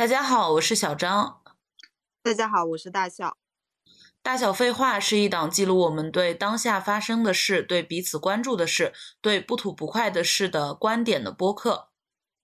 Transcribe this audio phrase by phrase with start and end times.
[0.00, 1.42] 大家好，我是小张。
[2.22, 3.36] 大家好，我是大笑。
[4.22, 11.90] 大小废话是一档记录我们对当下发生的事、对彼此关注的事、对不吐不快的事的观点的播客。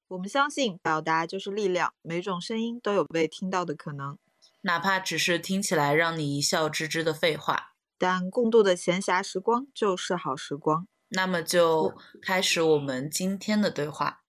[0.08, 4.18] 我们相信表达就是力量，每种声音都有被听到的可能，
[4.60, 7.72] 哪怕只是听起来让你一笑置之的废话。
[7.96, 10.86] 但共度的闲暇时光就是好时光。
[11.08, 14.24] 那么就开始我们今天的对话。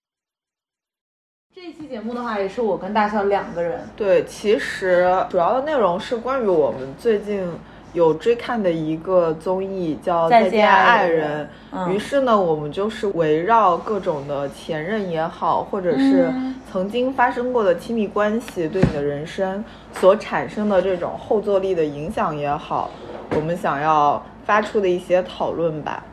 [1.59, 3.79] 这一期节目的话，也是我跟大笑两个人。
[3.95, 7.49] 对，其实主要的内容是关于我们最近
[7.93, 22.91] 有追看的一个综艺，叫《再见爱爱人嗯于是呢，我们就是围绕各种的前任也好，或者是嗯曾经发生过的亲密关系对你的人生所产生的这种后坐力的影响也好，
[23.31, 26.03] 我们想要发出的一些讨论吧。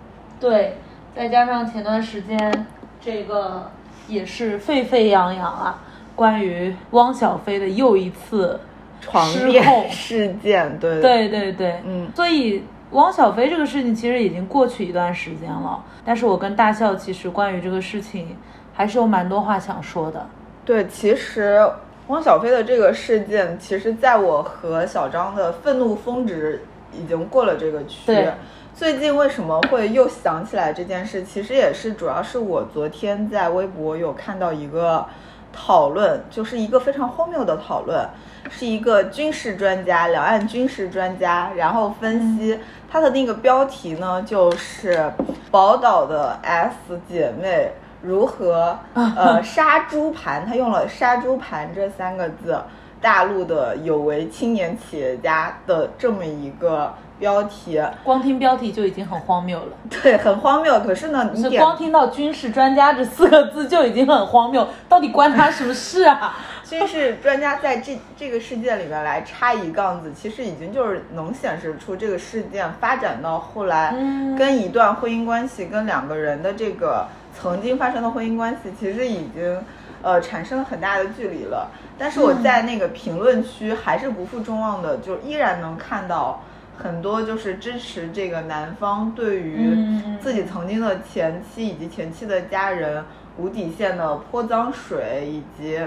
[0.40, 0.78] 对，
[1.14, 2.66] 再加上前段时间
[2.98, 3.70] 这个
[4.08, 5.78] 也是沸沸扬扬啊，
[6.14, 8.58] 关于汪小菲的又一次
[9.00, 18.36] 床失控事件， 对对对对，嗯所以汪小菲这个事情其实已经过去一段时间了，但是我跟大笑其实关于这个事情
[18.72, 20.26] 还是有蛮多话想说的。
[20.64, 21.60] 对，其实
[22.06, 28.28] 汪小菲的这个事件，其实在我和小张的愤怒峰值已经过了这个区对。
[28.76, 31.22] 最近为什么会又想起来这件事？
[31.22, 35.06] 其实也是主要是我昨天在微博有看到一个
[35.52, 38.04] 讨论，就是一个非常荒谬的讨论，
[38.50, 42.58] 是一个军事专家，两岸军事专家，然后分析
[42.90, 45.08] 他的那个标题呢，就是
[45.52, 47.70] 宝岛的 S 姐妹
[48.02, 52.60] 如何呃杀猪盘，他用了杀猪盘这三个字，
[53.00, 60.80] 大陆的有为青年企业家的这么一个标题，光听标题就已经很荒谬了，对，很荒谬。
[60.80, 66.36] 可是呢，你是光听到军事专家这四个字就已经很荒谬，到底关他什么事啊？
[66.64, 77.06] 军事专家在这这个事件里面来插一杠子，其实已经就是能显示出这个事件发展到后来，嗯跟一段婚姻关系、跟两个人的这个
[77.38, 79.62] 曾经发生的婚姻关系，其实已经
[80.02, 81.70] 呃产生了很大的距离了。
[81.96, 86.42] 但是我在那个评论区还是不负众望的，就依然能看到
[86.76, 93.04] 很多就是支持这个男方对于嗯自己曾经的前妻以及前妻的家人
[93.38, 95.80] 无底线的泼脏水，以及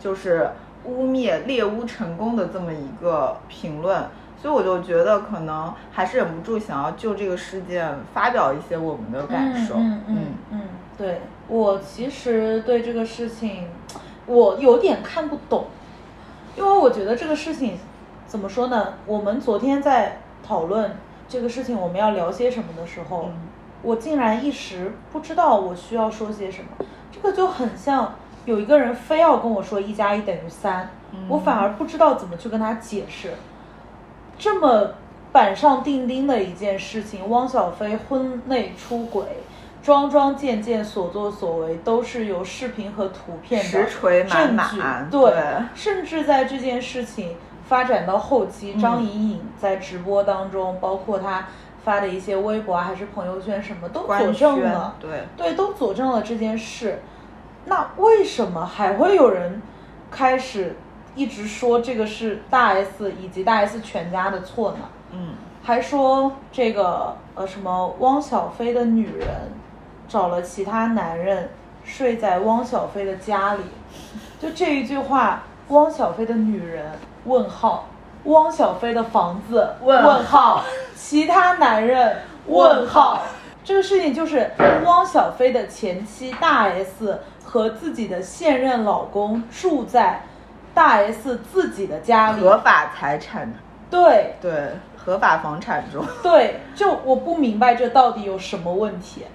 [0.00, 0.50] 就是
[0.84, 4.04] 污蔑猎巫成功的这么一个评论。
[4.40, 9.76] 所以我就觉得可能还是忍不住想要就这个事件发表一些我们的感受。
[9.76, 10.60] 嗯嗯嗯嗯，
[10.98, 13.68] 对我其实对这个事情，
[14.26, 15.66] 我有点看不懂，
[16.56, 17.78] 因为我觉得这个事情
[18.26, 18.94] 怎么说呢？
[19.06, 20.96] 我们昨天在讨论
[21.28, 23.34] 这个事情我们要聊些什么的时候，嗯。
[23.82, 28.14] 我竟然一时不知道我需要说些什么，这个就很像
[28.44, 30.88] 有一个人非要跟我说一加一等于三，
[31.28, 33.32] 我反而不知道怎么去跟他解释。
[34.38, 34.92] 这么
[35.32, 39.24] 板上钉钉的一件事情，汪小菲婚内出轨，
[39.82, 45.42] 桩桩件件所作所为都是有视频和图片的实锤满证满据，对，对。
[45.74, 51.46] 甚至在这件事情发展到后期，张颖颖在直播当中，包括她
[51.84, 57.02] 发的一些微博啊，还是朋友圈什么，都佐证了，对，对，都佐证了这件事。
[57.64, 59.62] 那为什么还会有人
[60.10, 60.76] 开始
[61.14, 64.78] 一直说这个是大 S 以及大 S 全家的错呢？
[65.12, 69.28] 嗯，还说这个呃什么汪小菲的女人
[70.08, 71.50] 找了其他男人
[71.84, 73.62] 睡在汪小菲的家里，
[74.40, 76.86] 就这一句话，汪小菲的女人
[77.24, 77.86] 问号，
[78.24, 83.22] 汪小菲的房子问问号号，其他男人问号。
[83.64, 84.50] 这个事情就是
[84.84, 90.22] 汪小菲的前妻大 S 和自己的现任老公住在
[90.74, 93.52] 大 S 自己的家里，合法财产，
[93.88, 96.04] 对，对，合法房产中。
[96.24, 99.26] 对，就我不明白这到底有什么问题。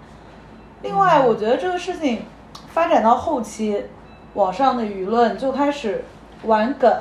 [0.81, 2.25] 另外，我觉得这个事情
[2.67, 3.85] 发展到后期，
[4.33, 6.03] 网上的舆论就开始
[6.43, 6.91] 玩梗，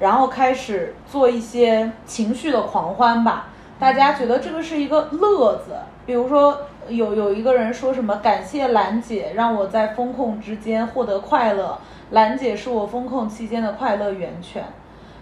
[0.00, 3.46] 然后开始做一些情绪的狂欢吧。
[3.78, 11.78] 大家觉得这个是一个乐子，比如说有有一个人说什么感谢兰姐让我在风控之间获得快乐，
[12.10, 14.64] 兰姐是我风控期间的快乐源泉。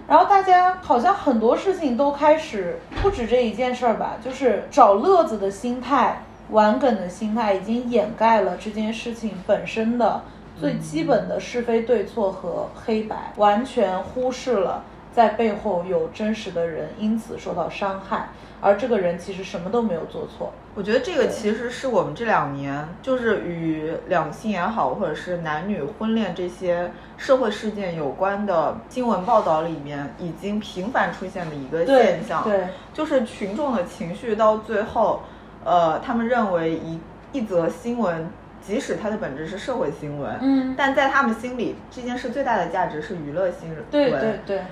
[0.08, 10.22] 然后大家好像很多事情都开始不止这一件事儿吧，就是找乐子的心态、玩梗的心态，已经掩盖了这件事情本身的
[10.60, 18.28] 最基本的是非对错和黑白，完全忽视了在背后有真实的人因此受到伤害，
[18.60, 20.52] 而这个人其实什么都没有做错。
[20.74, 32.44] 我觉得这个其实是我们这两年，就是与两性也好，或者是男女婚恋这些社会事件有关的新闻报道里面，已经频繁出现的一个现象。
[32.44, 35.22] 对，就是群众的情绪到最后，
[35.64, 37.00] 呃，他们认为一
[37.32, 38.30] 一则新闻，
[38.68, 43.78] 即使它的本质是社会新闻，嗯，但在他们心里，这件事最大的价值是娱乐新闻。
[43.90, 44.62] 对对对。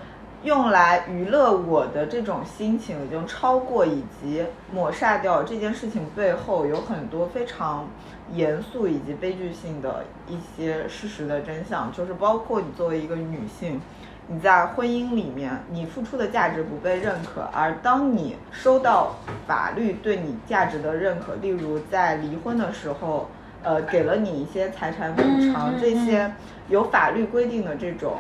[0.43, 7.89] 用来娱乐我的这种心情，已经超过以及抹杀掉这件事情背后有很多非常
[8.35, 13.81] 严肃以及悲剧性的一些事实的真相，就是包括你作为一个女性，
[14.29, 19.17] 你在婚姻里面你付出的价值不被认可，而当你收到
[19.47, 23.29] 法律对你价值的认可，例如在离婚的时候，
[23.67, 25.23] 呃，给了你一些财产补
[25.53, 26.33] 偿，这些
[26.69, 28.13] 有法律规定的这种。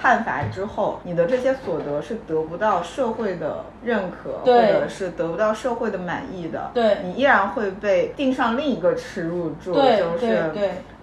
[0.00, 6.72] 判罚之后，你的这些所得是得不到社会的认可，或者是得不到社会的满意的。
[6.74, 10.50] 对，你依然会被定上另一个耻辱柱，就是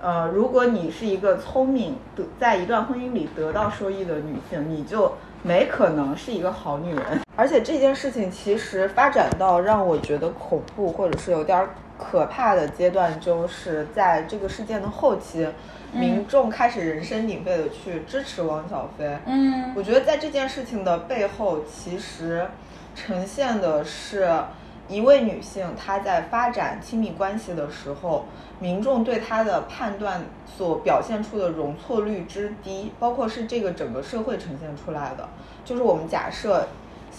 [0.01, 7.21] 呃，如果你是一个聪明得在一段婚姻里得到收益的女性，你就没可能是一个好女人。
[7.37, 11.65] 而且这件事情其实发展到让我觉得恐怖或者是有点
[11.99, 15.47] 可怕的阶段，就是在这个事件的后期。
[15.91, 19.17] 民众开始人声鼎沸的去支持汪小菲。
[19.25, 22.45] 嗯，我觉得在这件事情的背后，其实
[22.95, 24.31] 呈现的是
[24.87, 28.25] 一位女性她在发展亲密关系的时候，
[28.59, 35.27] 民众对她的判断所表现出的容错率之低，包括是这个整个社会呈现出来的。
[35.65, 36.67] 就是我们假设，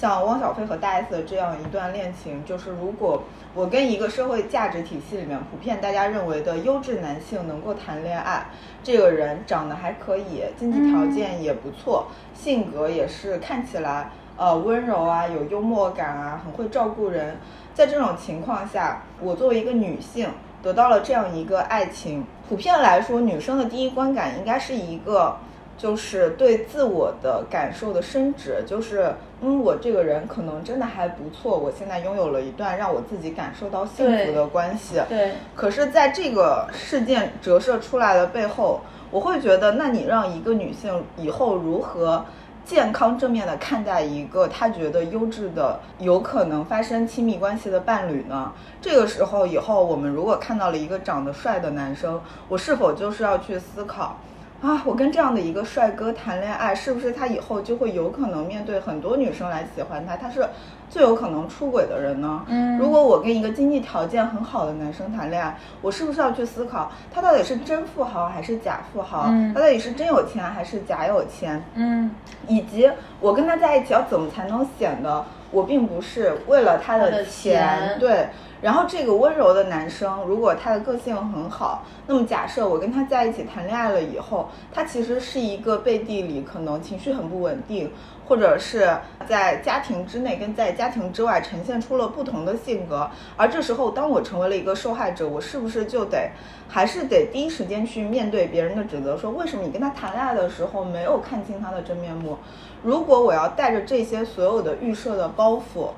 [0.01, 3.23] 像汪小菲和大 S 的这样一段恋情，就是如果。
[3.53, 8.47] 我跟一个社会价值体系里面普遍大家认为的优质男性能够谈恋爱，
[8.83, 14.09] 这个人长得还可以，经济条件也不错，性格也是看起来
[14.39, 17.37] 呃温柔啊，有幽默感啊，很会照顾人。
[17.75, 20.31] 在这种情况下，我作为一个女性
[20.63, 25.37] 得到了这样一个爱情，普遍来说，女生的第一观感应该是一个。
[25.77, 35.01] 就是对自我的感受的升值，就是嗯，我这个人可能真的还不错，我现在拥有了一段让我自己感受到幸福的关系。
[35.09, 35.33] 对。
[35.55, 42.25] 可是，在这个事件折射出来的背后，我会觉得，那你让一个女性以后如何
[42.67, 48.53] 健康正面的看待一个她觉得优质的、有可能发生亲密关系的伴侣呢？
[48.83, 54.19] 这个时候，以后我们如果看到了一个长得帅的男生，我是否就是要去思考？
[54.61, 60.19] 啊，我跟这样的一个帅哥谈恋爱，是不是他以后就会有可能面对很多女生来喜欢他？
[60.19, 60.47] 他是
[60.91, 62.45] 最有可能出轨的人呢？
[62.47, 69.29] 嗯，如果我跟一个经济条件很好的男生谈恋爱，我是不是要去思考他到底是真富豪还是假富豪？
[69.31, 71.65] 嗯，他到底是真有钱还是假有钱？
[71.75, 72.11] 嗯，
[72.47, 77.97] 以及我跟他在一起要怎么才能显得我并不是为了他的钱？
[77.99, 78.29] 对。
[78.61, 87.91] 然后这个温柔的男生，如果他的个性很好，那么假设我跟他在一起谈恋爱了以后，他其实是一个背地里可能情绪很不稳定，
[88.29, 88.95] 或者是
[89.27, 93.09] 在家庭之内跟在家庭之外呈现出了不同的性格。
[93.35, 96.31] 而这时候，当我成为了一个受害者，我是不是就得
[96.69, 102.37] 还是得第一时间去面对别人的指责，说为什么你跟他谈恋爱的时候没有看清他的真面目？
[102.83, 105.89] 如果我要带着这些所有的预设的包袱。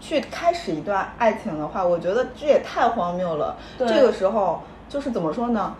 [0.00, 3.56] 去开始一段爱情的话，我觉得这也太荒谬了。
[3.78, 5.74] 这个时候就是怎么说呢？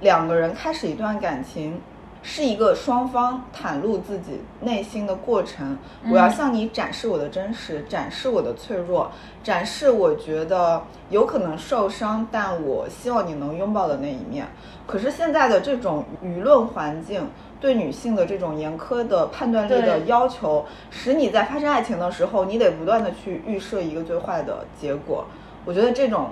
[0.00, 1.80] 两个人开始一段感情，
[2.22, 5.78] 是一个双方袒露自己内心的过程。
[6.10, 9.10] 我要向你展示我的真实，展示我的脆弱，
[9.44, 14.46] 展示我觉得有可能受伤，但我希望你能拥抱的那一面。
[14.86, 17.28] 可是现在的这种舆论环境。
[17.62, 25.24] 对女性的这种严苛的判断力的要求，使你在发生爱情的时候，你得不断的去预设一个最坏的结果。
[25.64, 26.30] 我觉得这种，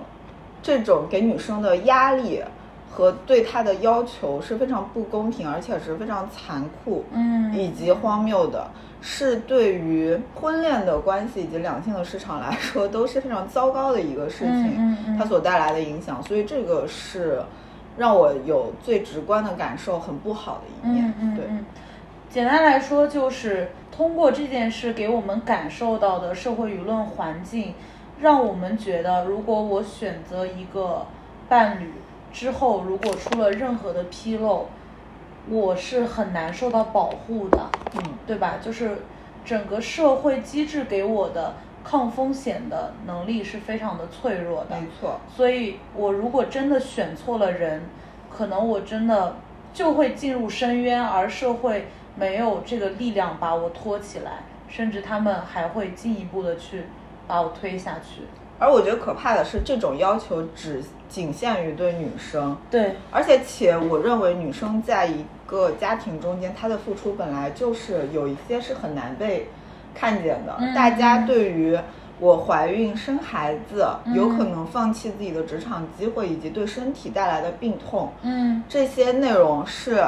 [0.60, 2.42] 这种给女生的压力
[2.90, 8.68] 和对她的要求是非常不公平，而且是非常残酷，嗯，以及荒谬的，
[9.00, 16.20] 是对于婚恋的关系以及两性的市场来说都是非常糟糕的一个事情，它所带来的影响。
[16.24, 17.40] 所以这个是。
[18.00, 21.04] 让我有最直观的感受，很不好的一面。
[21.04, 21.44] 嗯嗯对，
[22.30, 27.74] 简单来说，就是通过这件事给我们感受到的社会舆论环境，
[28.22, 31.06] 让我们觉得，如果我选择一个
[31.46, 31.92] 伴侣
[32.32, 34.68] 之后，如果出了任何的纰漏，
[35.50, 37.58] 我是很难受到保护的。
[37.96, 38.54] 嗯，对吧？
[38.62, 39.02] 就是
[39.44, 41.52] 整个社会机制给我的。
[41.90, 45.18] 抗风险的能力是非常的脆弱的，没错。
[45.34, 47.82] 所以，我如果真的选错了人，
[48.30, 49.34] 可能我真的
[49.74, 56.84] 就会进入深渊，而社会没有这个力量把我托起来，甚至他们还会进一步的去
[57.26, 58.22] 把我推下去。
[58.60, 69.48] 而我觉得可怕的是，这种要求只仅限于对女生，对，而且且我认为女生在一个家庭中间，她的付出本来就是有一些是很难被
[70.00, 70.56] 看见的。
[70.58, 71.78] 嗯大家对于
[72.18, 80.02] 我怀孕生孩子，有可能放弃自己的职场机会，以及对身体带来的病痛，嗯这些内容是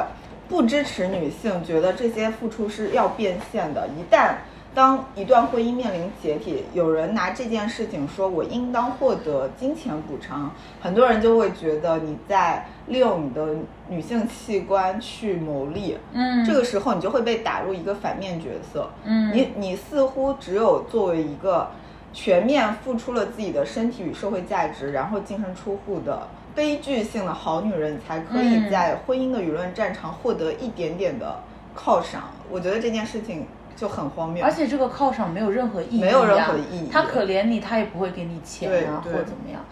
[0.49, 3.87] 不支持女性觉得这些付出是要变现的。
[3.89, 4.33] 一旦
[4.75, 10.51] 当一段婚姻面临解体，有人拿这件事情说我应当获得金钱补偿，
[10.81, 13.55] 很多人就会觉得你在利用你的
[13.87, 15.97] 女性器官去牟利。
[16.11, 18.89] 嗯，这个时候你就会被打入一个反面角色。
[19.03, 21.69] 嗯你你似乎只有作为一个
[22.11, 31.39] 全面付出了自己的身体与社会价值，然后净身出户的悲剧性的好女人，才可以嗯在婚姻的舆论战场获得一点点的
[31.77, 32.23] 犒赏。
[32.51, 34.43] 我觉得这件事情就很荒谬。
[34.43, 39.63] 而且这个犒赏没有任何意义、啊，没有任何意义他可怜你，他也不会给你钱啊，或者怎么样。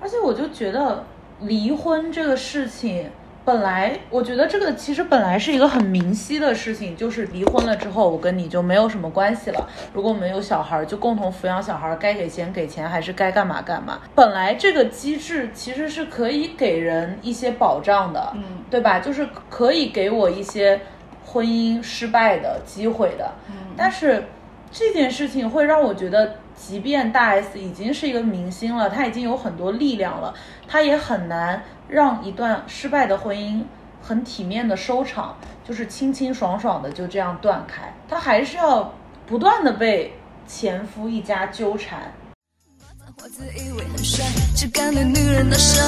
[0.00, 1.04] 而且我就觉得
[1.40, 3.10] 离婚这个事情，
[3.44, 9.68] 本来我觉得这个其实本来是一个很明晰的事情，就是离婚了之后，我跟你就没有什么关系了。
[9.94, 14.00] 如果我们有小孩，就共同抚养小孩，该给钱给钱，还是该干嘛干嘛。
[14.14, 18.98] 本来这个机制其实是可以给人一些保障的，嗯对吧？
[18.98, 20.80] 就是可以给我一些
[21.26, 23.34] 婚姻失败的机会的。
[23.48, 24.24] 嗯但是
[24.72, 30.34] 这件事情会让我觉得，即便大 S 已经是一个明星了，她已经有很多力量了，
[30.66, 33.62] 她也很难让一段失败的婚姻
[34.02, 37.92] 很体面的收场，就是清清爽爽的就这样断开。
[38.08, 38.92] 她还是要
[39.26, 40.14] 不断的被
[40.46, 42.12] 前夫一家纠缠。
[43.22, 45.82] 我自以为很帅，只干了女人大声，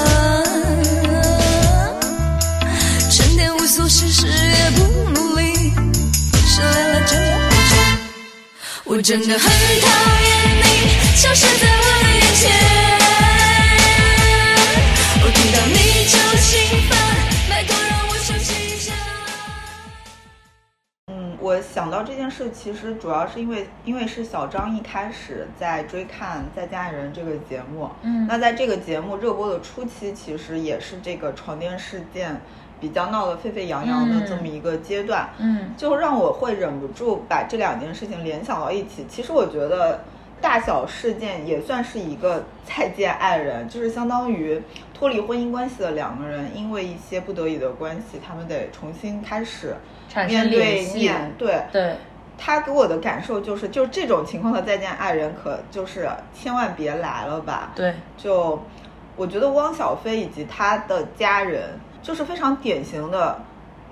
[0.45, 1.38] 成
[3.39, 5.71] 天无所事事也不努力，
[6.35, 7.77] 失恋了就要回家。
[8.85, 9.49] 我真的很
[9.81, 9.87] 讨
[10.25, 12.51] 厌你消失在我的眼前，
[15.23, 15.79] 我听到你
[16.09, 16.99] 就心烦，
[17.49, 18.93] 拜托让我休息一下。
[21.13, 32.41] 嗯，我想到这件事，其实主要是因为，因为是小张一开始在追看《再见爱人》这个节目，嗯那在这个节目热播的初期，其实也是这个床垫事件
[32.81, 39.05] 比较闹得沸沸扬扬的嗯这么一个阶段，嗯就让我会忍不住把这两件事情联想到一起。
[39.09, 40.01] 其实我觉得
[40.41, 44.61] 大小事件也算是一个再见爱人，就是相当于
[44.95, 49.75] 脱离婚姻关系的两个人，因为一些不得已的关系，他们得重新开始
[50.29, 51.61] 面对面对。
[51.73, 51.97] 对，
[52.37, 57.73] 他给我的感受就是，就这种情况的再见爱人，可就是千万别来了吧。
[57.75, 58.63] 对，就
[59.17, 61.71] 我觉得汪小菲以及他的家人，
[62.09, 63.39] 就是非常典型的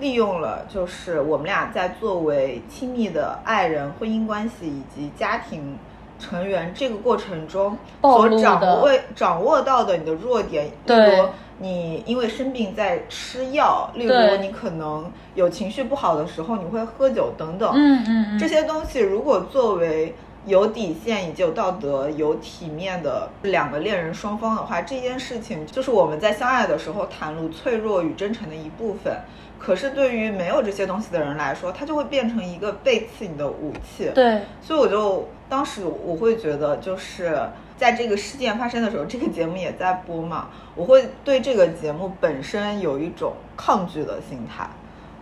[0.00, 5.76] 利用了，就是我们俩在作为亲密的爱人、婚姻关系以及家庭
[6.18, 20.14] 成员这个过程中所掌握掌握到的你的弱点，例对如你因为生病在吃药，例如你可能有情绪不好的时候，你会喝酒等等，嗯嗯嗯，这些东西如果作为
[20.46, 29.12] 有底线以及有道德、有体面的两个恋人双方的话，这件事情就是我们在相爱的时候袒露脆弱与真诚的一部分。
[29.58, 34.10] 可是对于没有这些东西的人来说，它就会变成一个背刺你的武器。
[34.14, 37.36] 对，所以我就当时我会觉得，就是
[37.76, 44.68] 在这个事件发生的时候，这个节目也在播嘛，我会对这个节目本身有一种抗拒的心态。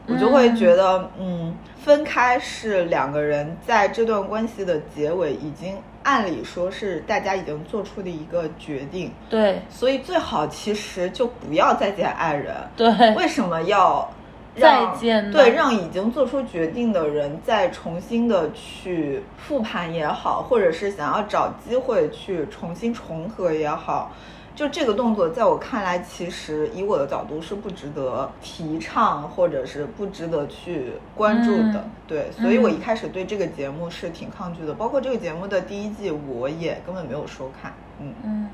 [0.06, 12.54] 我就会觉得，嗯，分开是两个人在这段关系的结尾，已经按理说是大家已经做出的一个决定，对，所以最好其实就不要再见爱人。
[12.76, 14.06] 对，为什么要
[14.60, 15.32] 再见呢？
[15.32, 24.12] 对，让已经做出决定的人再重新的去复盘也好，或者是想要找机会去重新重合也好，
[24.54, 31.80] 就这个动作，在我看来，其实以我的角度是不值得提倡，或者是不值得去关注的。
[31.80, 37.72] 嗯对，所以我一嗯开始对这个节目是挺抗拒的，包括这个节目的第一季，我也根本没有收看。
[38.00, 38.50] 嗯嗯，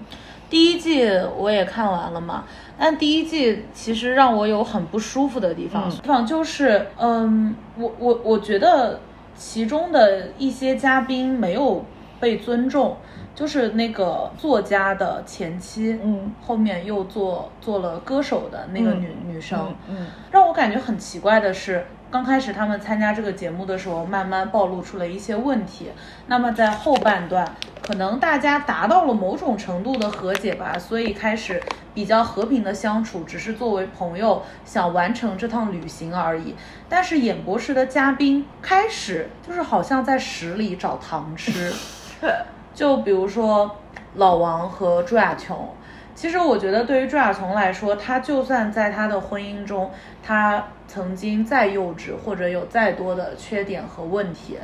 [0.48, 2.44] 第一季我也看完了嘛，
[2.78, 9.00] 但第一季其实让我有很不舒服的地方，嗯地方就是，嗯，我我我觉得
[9.34, 11.84] 其中的一些嘉宾没有
[12.20, 12.96] 被尊重，
[13.40, 25.88] 就是那个作家的前妻，嗯，后面又做做了歌手的那个嗯女、女生，嗯让我感觉很奇怪的是，刚开始他们参加这个节目的时候，慢慢暴露出了一些问题。
[26.26, 31.62] 那么在后半段，可能大家达到了某种程度的和解吧，所以开始
[31.94, 36.54] 比较和平的相处，只是作为朋友想完成这趟旅行而已。
[36.90, 41.72] 但是演播室的嘉宾开始就是好像在屎里找糖吃。
[42.74, 43.76] 就比如说，
[44.14, 45.68] 老王和朱亚琼。
[46.14, 49.90] 其实我觉得，对于朱亚琼来说，她就算在她的婚姻中，
[50.22, 54.58] 她曾经再幼稚，或者有再多的缺点和问题，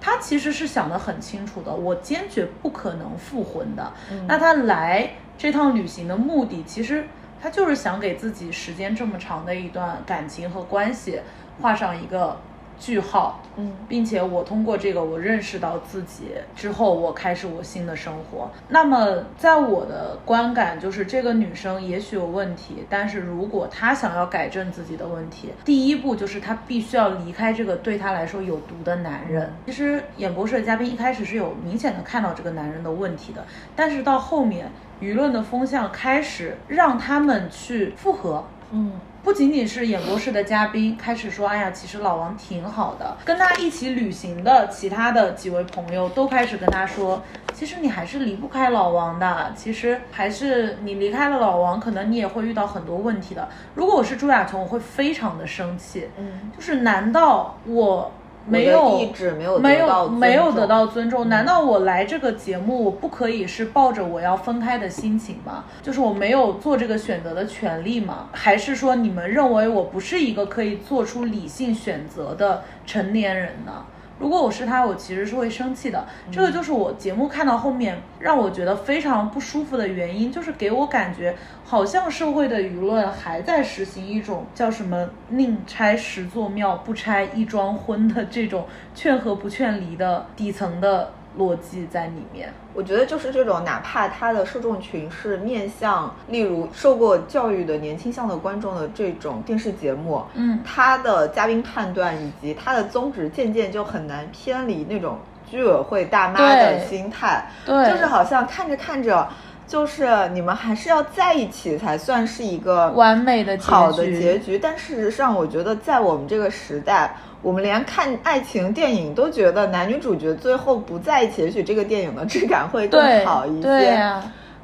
[0.00, 1.74] 他其实是想得很清楚的。
[1.74, 3.92] 我坚决不可能复婚的。
[4.28, 7.06] 那他来这趟旅行的目的，其实
[7.42, 11.20] 他就是想给自己时间这么长的一段感情和关系
[11.60, 12.38] 画上一个
[12.78, 13.40] 句号。
[13.56, 16.24] 嗯并且我通过这个，我认识到自己
[16.56, 18.50] 之后，我开始我新的生活。
[18.68, 29.52] 那么，在我的观感，就是这个女生也许有问题，但是如果她想要改正自己的问题，第一步就是她必须要离开这个对她来说有毒的男人。
[29.66, 33.44] 其实演播室的嘉宾一开始是有明显的看到这个男人的问题的，
[33.76, 34.68] 但是到后面
[35.00, 43.16] 舆论的风向开始让他们去复合，嗯不仅仅是演播室的嘉宾开始说，哎呀，其实老王挺好的。
[43.24, 47.22] 跟他一起旅行的其他的几位朋友都开始跟他说，
[47.54, 49.50] 其实你还是离不开老王的。
[49.56, 53.48] 其实还是你离开了老王，可能你也会遇到很多问题的。
[53.74, 56.06] 如果我是朱亚琼，我会非常的生气。
[56.18, 58.12] 嗯，就是难道我
[58.46, 61.28] 没有意志没有没有没有得到尊重？
[61.28, 65.64] 难道我来这个节目，我不可以是抱着我要分开的心情吗？
[65.82, 68.28] 就是我没有做这个选择的权利吗？
[68.32, 73.86] 还是说你们认为我不是一个可以做出理性选择的成年人呢？
[74.18, 76.06] 如果我是他，我其实是会生气的。
[76.30, 92.52] 这个就是我节目看到后面让我觉得非常不舒服的原因，就是给我感觉好像社会的舆论还在实行一种叫什么“宁拆十座庙，不拆一桩婚”的这种劝和不劝离的底层的逻辑在里面。
[92.72, 100.60] 我觉得就是这种，哪怕他的受众群是面向，例如受过教育的年轻向的观众的这种电视节目，嗯。
[100.64, 107.90] 他的嘉宾判断以及他的宗旨渐渐就很难偏离那种居委会大妈的心态，对。
[107.90, 109.28] 就是好像看着看着，
[109.68, 114.58] 就是你们还是要在一起才算是一个完美的好的结局。
[114.58, 124.02] 但事实上，我觉得在我们这个时代，我们连看爱情电影都觉得男女主角最后不在一起，也许这个电影的质感会更好一些。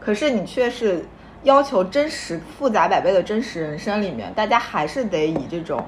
[0.01, 1.05] 可是你却是
[1.43, 5.85] 要求真实复杂百倍的真实人生里面，大家还是得以这种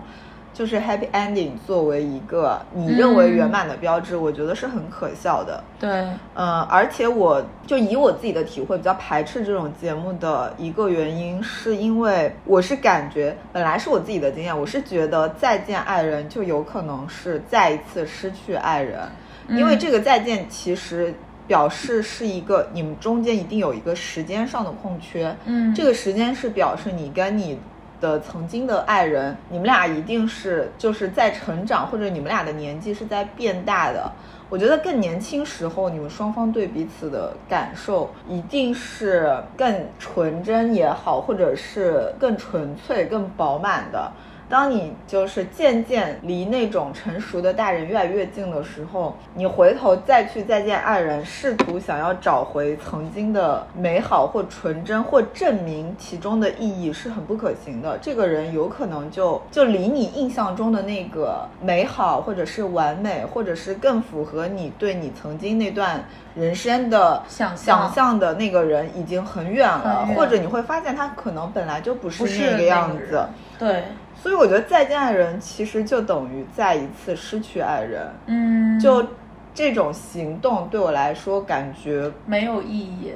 [0.52, 5.64] 就是 happy ending 作为一个你认为圆满的标志，我觉得是很可笑的。
[5.80, 5.90] 对，
[6.34, 19.00] 嗯，而且我就以我自己的体会，比较排斥这种节目的一个原因，是因为我是感觉，本来是我自己的经验，我是觉得再见爱人就有可能是再一次失去爱人，
[19.48, 21.14] 因为嗯这个再见其实
[21.46, 27.58] 表示是一个你们中间一定有一个时间上的空缺，嗯这个时间是表示你跟你。
[28.02, 34.12] 的曾经的爱人，你们俩一定是就是在成长，或者你们俩的年纪是在变大的。
[34.50, 44.12] 我觉得更年轻时候，你们双方对彼此的感受一定是更纯真也好，或者是更纯粹、更饱满的。
[44.52, 57.96] 当你就是渐渐离那种成熟的大人越来越近的时候，你回头再去再见爱人，试图想要找回曾经的美好或纯真，或证明其中的意义是很不可行的。
[58.02, 73.26] 这个人有可能就就离你印象中的那个美好，或者是完美，或者是更符合你对你曾经那段人生的想象想象的那个人已经很远了，远或者你会发现他可能本来就不是不是那个样子。
[73.58, 73.84] 对，
[74.22, 79.04] 所以我觉得再见爱人其实就等于再一次失去爱人，嗯，就
[79.52, 83.12] 这种行动对我来说感觉没有意义。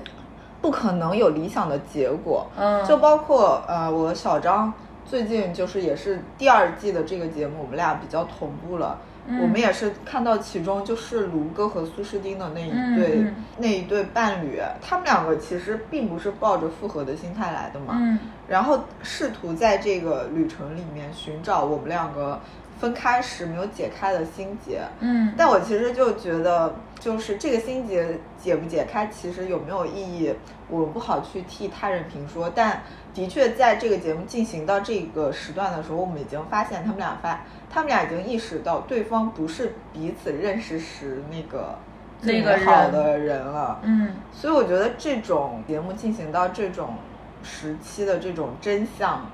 [0.60, 2.44] 不可能有理想的结果。
[2.58, 4.72] 嗯，就包括呃，我小张
[5.04, 8.98] 最近就是也是第二季的这个节目，我们俩比较同步了。
[9.28, 13.26] 嗯我们也是看到其中就是卢哥和苏诗丁的那一对、
[13.58, 17.94] 那一对伴侣，他们两个其实并不是抱着复合的心态来的嘛。
[17.96, 22.40] 嗯然后试图在这个旅程里面寻找我们两个
[22.78, 24.82] 分开时没有解开的心结。
[25.00, 30.34] 嗯，但我其实就觉得，就是这个心结解不解开，其实有没有意义，
[30.68, 32.50] 我不好去替他人评说。
[32.54, 32.82] 但
[33.14, 41.78] 的确，在这个节目进行到这个时段的时候，我们已经发现他们俩发，他们俩已经意识到对方不是彼此认识时那个
[42.20, 43.80] 最那个好的人了。
[43.82, 46.94] 嗯所以我觉得这种节目进行到这种
[47.46, 49.24] 时期的这种真相，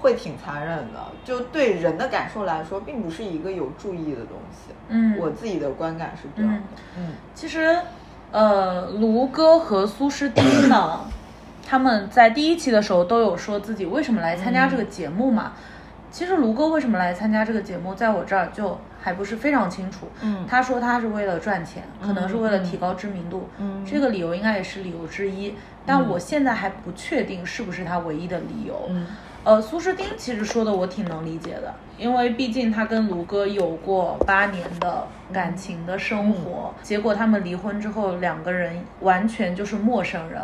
[0.00, 1.00] 会挺残忍的。
[1.24, 4.72] 就对人的感受来说，并不是一个有注意的东西。
[4.88, 6.60] 嗯，我自己的观感是这样的。
[6.98, 7.78] 嗯其实，
[8.32, 11.00] 呃，卢哥和苏诗丁呢，
[11.66, 15.52] 他们在第一期的时候都有说自己为什么来参加这个节目嘛。
[16.10, 20.08] 其实卢哥为什么来参加这个节目，在我这儿就还不是非常清楚。
[20.22, 25.54] 嗯他说他是为了赚钱，可能是为了提高知名度，嗯这个理由应该也是理由之一。
[25.86, 28.86] 但我现在还不确定是不是他唯一的理由。
[28.90, 29.06] 嗯
[29.42, 40.42] 呃，苏诗丁其实说的我挺能理解的，因为毕竟他跟卢哥有过八年的感情的生活，结果他们离婚之后，两个人完全就是陌生人，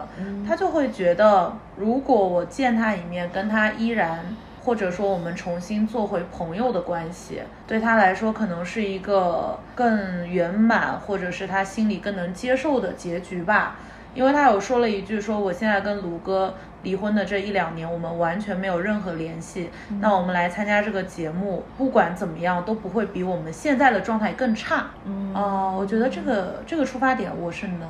[0.49, 4.25] 他就会觉得，如果我见他一面，跟他依然。
[4.67, 13.77] 或者说，我们重新做回朋友的关系，对他来说可能是一个更圆满，或者是他心里更能接受的结局吧。
[14.13, 16.53] 因为他有说了一句说，我现在跟卢哥
[16.83, 19.71] 离婚的这一两年，我们完全没有任何联系。
[20.01, 24.87] 那我们来参加这个节目，不管怎么样都不会比我们现在的状态更差。
[25.05, 27.89] 嗯呃，我觉得这个这个出发点我是能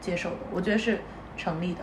[0.00, 1.00] 接受的，我觉得是
[1.36, 1.80] 成立的。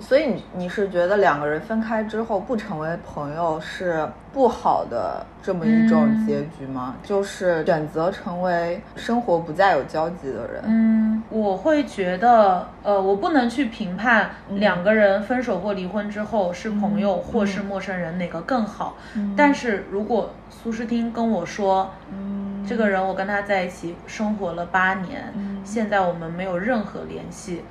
[0.00, 6.96] 所以你你是觉得两个人分开之后不成为朋友是不好的这么一种嗯结局吗？
[7.02, 10.62] 就是选择成为生活不再有交集的人。
[10.64, 18.96] 嗯，我会觉得，呃，我不能去评判两个人分手或离婚之后是朋友或是陌生人哪个更好。
[19.36, 27.62] 但是如果苏诗汀跟我说，嗯这个人我跟他在一起生活了八年，嗯现在我们没有任何联系。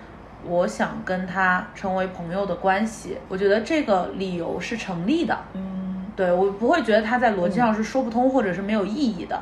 [0.45, 5.37] 我想跟他成为朋友的关系，我觉得这个理由是成立的。
[5.53, 5.71] 嗯
[6.15, 9.41] 对我不会觉得他在逻辑上是说不通或者是没有意义的。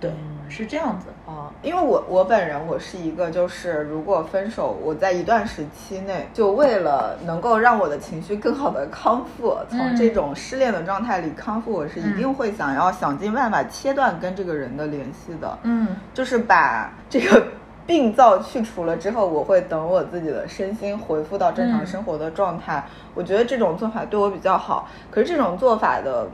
[0.00, 1.06] 对，嗯是这样子。
[1.26, 15.58] 啊，因为我我本人我是一个，就是如果分手，我在一段时期内，就为了能够让我的情绪更好的康复，从嗯这种失恋的状态里康复，我是一定会想要想尽办法切断跟这个人的联系的。
[15.62, 17.46] 嗯就是把这个
[17.88, 22.84] 病灶去除了之后，我会等我自己的身心恢复到正常生活的状态。
[23.14, 24.86] 我觉得这种做法对我比较好。
[25.10, 26.28] 可是这种做法的，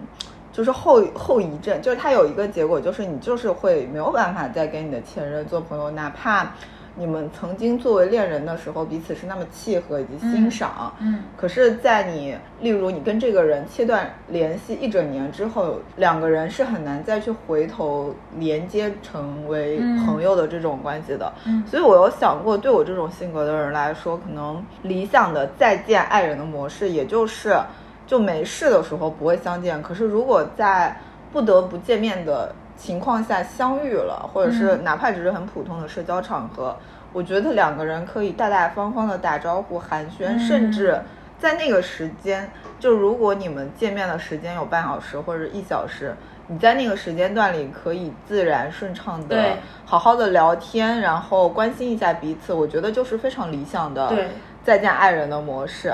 [0.52, 6.50] 就是后后遗症，就是它有一个结果，就是你就是会没有办法再跟你的前任做朋友，哪怕。
[6.96, 11.24] 你们曾经作为恋人的时候，彼此是那么契合以及欣赏，嗯。
[11.36, 21.32] 可是，在你例如你跟这个人切断联系一整年之后，两个人是很难再去回头连接成为朋友的这种关系的。
[21.46, 27.58] 嗯所以我有想过，对我这种性格的人来说，可能理想的再见爱人的模式，也就是
[28.06, 30.96] 就没事的时候不会相见，可是如果在
[31.32, 36.76] 不得不见面的情况下相遇了，或者是哪怕只是很普通的社交场合，
[37.12, 41.00] 我觉得两个人可以大大方方的打招呼寒暄，嗯甚至
[41.38, 46.14] 在那个时间，就如果你们见面的时间有半小时或者一小时。
[46.46, 49.56] 你在那个时间段里可以自然顺畅的
[49.86, 54.28] 好好的聊天，然后关心一下彼此，我觉得就是非常理想的对
[54.62, 55.90] 再见爱人的模式。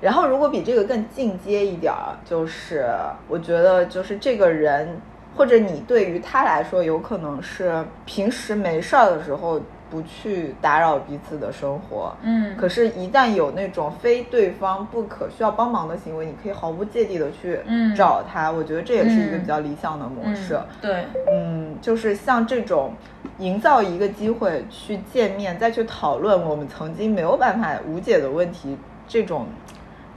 [0.00, 2.86] 然后如果比这个更进阶一点儿，就是
[3.28, 4.98] 我觉得就是这个人
[5.36, 18.50] 或者你对于他来说，有可能是平时没事儿的时候不去打扰彼此的生活，嗯可是，一旦有那种非对方不可需要帮忙的行为，你可以毫无芥蒂的去嗯找他。
[18.50, 20.54] 我觉得这也是一个嗯比较理想的模式。
[20.54, 22.92] 嗯对，嗯，就是像这种
[23.38, 28.76] 营造一个机会去见面，再去讨论我们曾经没有办法无解的问题，
[29.08, 29.46] 这种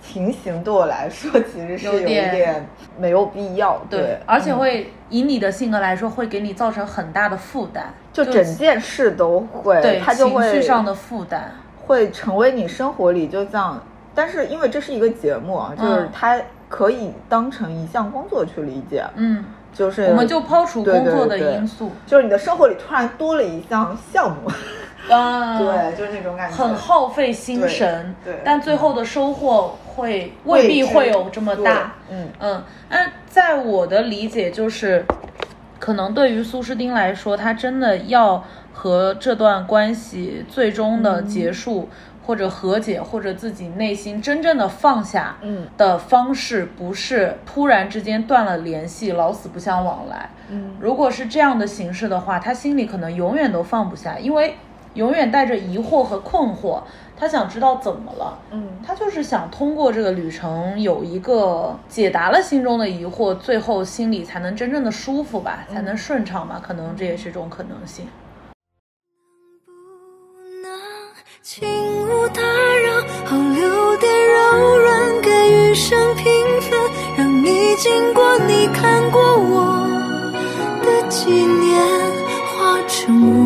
[0.05, 2.67] 情形对我来说其实是有一点点
[2.99, 3.81] 没有必要。
[3.89, 11.51] 对，而且嗯会以你的性格来说，会给你造成很大的负担，就整件事都会，对情它就会绪上的负担。
[11.85, 13.81] 会成为你生活里就像，
[14.13, 24.49] 但是因为这是一个节目啊，就是嗯它可以当成一项工作去理解，嗯，就是我们就抛除工作的对对因素，就是你的生活里突然多了一项项目，
[25.09, 28.41] 啊，对，就是那种感觉，很耗费心神，对对。
[28.43, 31.93] 但最后的收获会未必会有这么大。
[32.09, 32.29] 嗯。
[32.39, 35.05] 嗯，那在我的理解就是，
[35.79, 41.89] 可能对于苏诗丁来说，他真的要和这段关系最终的结束。
[42.25, 45.67] 或者和解，或者自己内心真正的放下，嗯。
[45.75, 50.29] 的方式不是突然之间断了联系，老死不相往来。
[50.47, 50.77] 嗯。
[50.79, 54.55] 如果是这样的形式的话，他心里可能永远都放不下，因为
[54.93, 56.81] 永远带着疑惑和困惑，
[57.17, 58.37] 他想知道怎么了。
[58.51, 68.05] 嗯他就是想通过这个旅程有一个解答了心中的疑惑，最后心里才能真正的舒服吧，才能顺畅吧，可能这也是一种可能性。
[69.65, 70.77] 不能
[71.41, 76.25] 轻勿打扰，好留点柔软给余生平
[76.61, 76.79] 分，
[77.17, 79.87] 让你经过，你看过我
[80.81, 81.81] 的纪念，
[82.45, 83.42] 化成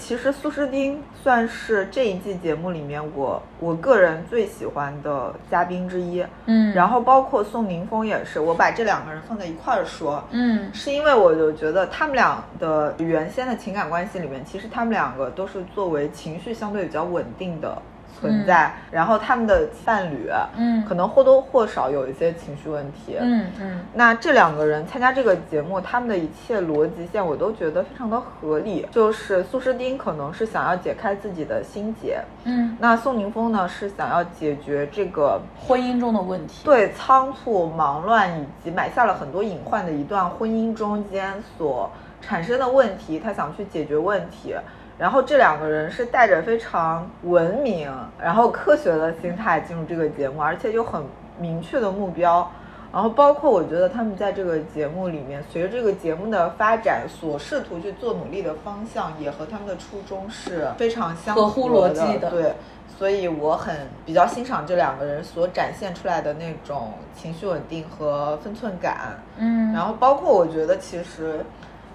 [0.00, 6.24] 其实苏诗丁算是这一季节目里面我我个人最喜欢的嘉宾之一。
[6.46, 6.72] 嗯。
[6.74, 10.72] 然后包括宋宁峰也是，我把这两个人放在一块儿说，嗯。
[10.72, 17.80] 是因为我就觉得他们俩的原先的情感关系里面，其实他们两个都是作为情绪相对比较稳定的
[18.18, 28.86] 存在，然后他们的伴侣，嗯可能或多或少有一些情绪问题，嗯嗯那这两个人参加这个节目，他们的一切逻辑线我都觉得非常的合理。
[28.90, 36.64] 就是苏诗丁可能是想要解开自己的心结，嗯，那宋宁峰呢是想要解决这个婚姻中的问题。
[36.64, 44.54] 对仓促、忙乱以及埋下了很多隐患的一段婚姻中间所产生的问题，他想去解决问题。
[45.00, 47.90] 然后这两个人是带着非常文明、
[48.22, 51.02] 然后科学的心态进入这个节目，而且有很
[51.38, 52.52] 明确的目标。
[52.92, 62.52] 然后包括我觉得他们在这个节目里面，随着这个节目的发展，所试图去做努力的方向，也和他们的初衷是非常相合乎合逻辑的对，
[62.98, 69.18] 所以我很比较欣赏这两个人所展现出来的那种情绪稳定和分寸感。
[69.38, 71.42] 嗯然后包括我觉得其实，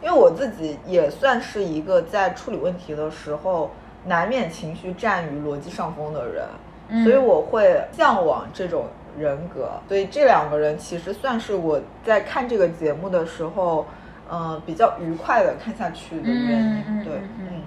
[0.05, 3.71] 因为我自己也算是一个在处理问题的时候
[4.05, 6.45] 难免情绪占于逻辑上风的人，
[6.89, 8.85] 嗯所以我会向往这种
[9.17, 9.71] 人格。
[9.87, 13.87] 所以这两个人其实算是我在看这个节目的时候，
[14.31, 17.03] 嗯、比较愉快的看下去的原因。
[17.03, 17.63] 对，嗯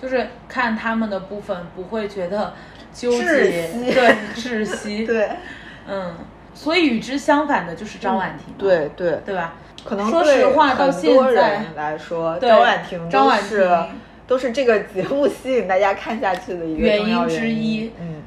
[0.00, 2.54] 就是看他们的部分不会觉得
[2.94, 5.30] 纠窒结，息对窒息，对，
[5.86, 6.14] 嗯，
[6.54, 9.20] 所以与之相反的就是张婉婷嘛，对对。
[9.26, 9.52] 对吧？
[9.84, 13.86] 可能说实话到现在来说，对张婉婷张婉都是婷
[14.26, 17.92] 都是这个节目吸引大家看下去的一个原因之一。
[18.00, 18.22] 嗯，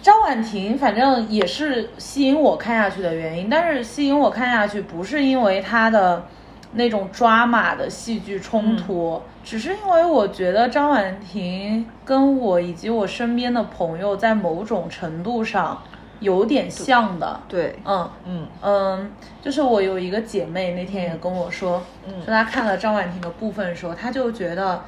[0.00, 6.24] 张婉婷反正也是吸引我看下去的原因，但是吸引我看下去不是因为她的
[6.72, 15.82] 那种抓马的戏剧冲突，只是因为我觉得张婉婷跟我以及我身边的朋友在某种程度上
[16.20, 18.10] 有点像的，对，嗯。
[18.24, 24.82] 嗯嗯，就是我有一个姐妹那天也跟我说，嗯说她看了张婉婷的部分的时候，她就觉得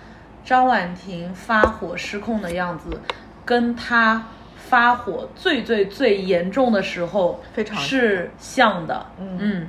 [0.45, 3.01] 张婉婷发火失控的样子，
[3.45, 9.07] 跟她发火最最最严重的时候非常是像的。
[9.19, 9.67] 嗯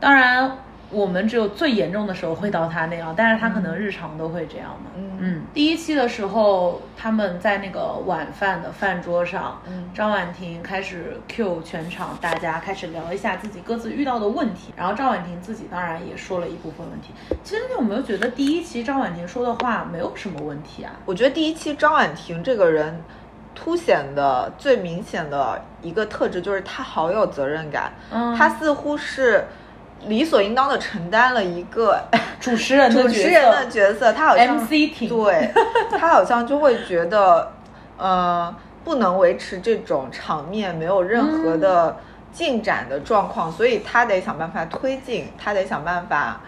[0.00, 0.58] 当然
[0.90, 4.90] 我们只有最严重的时候会到他那样，但是他可能日常都会这样嘛。
[4.96, 17.12] 嗯嗯，第一期的时候，他们在那个晚饭的饭桌上，嗯张婉婷开始 Q 全场，大家开始聊一下自己各自遇到的问题，然后张婉婷自己当然也说了一部分问题。
[17.42, 20.92] 其实你有没有觉得第一期张婉婷说的话没有什么问题啊？
[21.04, 23.02] 我觉得第一期张婉婷这个人
[23.54, 29.44] 凸显的最明显的一个特质就是她好有责任感，嗯她似乎是
[30.06, 32.00] 理所应当的承担了一个
[32.40, 35.08] 主持人的主持人的角色，他好像 MC 挺。
[35.08, 35.50] 对，
[35.98, 37.52] 他好像就会觉得，
[37.96, 41.96] 呃，不能维持这种场面没有任何的
[42.32, 46.40] 进展的状况，所以他得想办法推进，他得想办法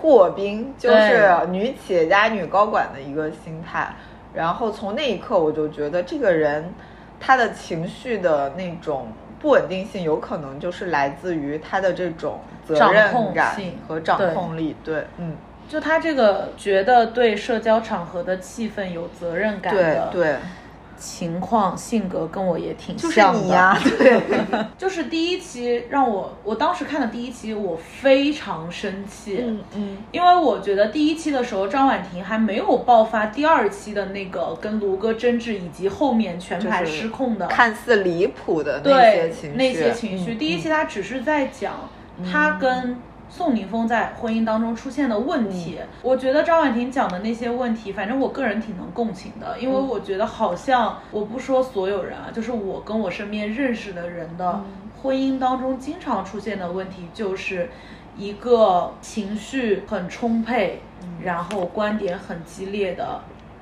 [0.00, 3.94] 破冰，就是女企业家、女高管的一个心态。
[4.34, 6.74] 然后从那一刻，我就觉得这个人
[7.18, 9.08] 他的情绪的那种
[9.40, 14.74] 不稳定性，有可能就是来自于他的这种责掌任感和掌控力。
[14.84, 15.36] 对，嗯，
[15.68, 20.36] 就他这个觉得对社交场合的气氛有责任感对的对，
[20.98, 23.40] 情况性格跟我也挺就是像的。
[23.40, 24.20] 你呀、对，
[24.78, 40.32] 就是第一期让我，我当时看的第一期，我非常生气，嗯嗯，因为我觉得第一期的时候，张婉婷还没有爆发第二期的那个跟卢哥争执，以及后面全盘失控的看似离谱的那些情绪，那些情绪。
[40.34, 41.88] 嗯第一期他只是在讲
[42.30, 42.96] 他跟
[43.36, 45.78] 宋宁峰在婚姻当中出现的问题。
[45.80, 54.64] 嗯我觉得张婉婷讲的那些问题，反正我个人挺能共情的，因为嗯我觉得好像我不说所有人啊，就是我跟我身边认识的人的嗯
[55.02, 57.68] 婚姻当中经常出现的问题就是。
[58.18, 63.20] 一个情绪很充沛，嗯然后观点很激烈的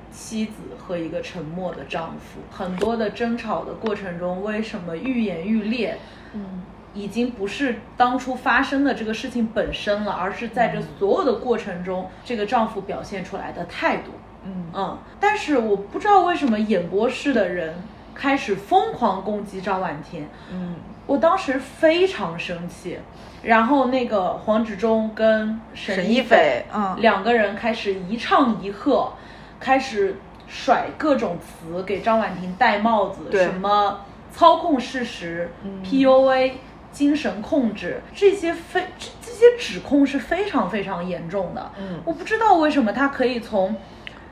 [0.09, 5.97] 妻子和一个沉默的丈夫，很多的争吵的过程中，为什么愈演愈烈？
[6.33, 6.63] 嗯
[6.95, 14.11] 已经不是当初发生的这个事情本身了，而是在这所有的过程中，这个丈夫表现出来的态度。
[14.43, 14.65] 嗯。
[14.73, 17.75] 嗯，但是我不知道为什么演播室的人
[18.15, 20.75] 开始疯狂攻击张婉婷，嗯。
[21.05, 22.97] 我当时非常生气。
[23.43, 26.95] 然后那个黄执中跟沈沈一一菲菲，嗯。
[26.99, 29.13] 两个人开始一唱一和，
[29.59, 30.15] 开始
[30.47, 34.01] 甩各种词给张婉婷戴帽子，什么
[34.33, 35.83] 操控事实、嗯。
[35.83, 36.53] PUA、
[36.95, 41.71] 精神控制，这些非这这些指控是非常非常严重的。
[41.77, 41.99] 嗯。
[42.05, 43.75] 我不知道为什么他可以从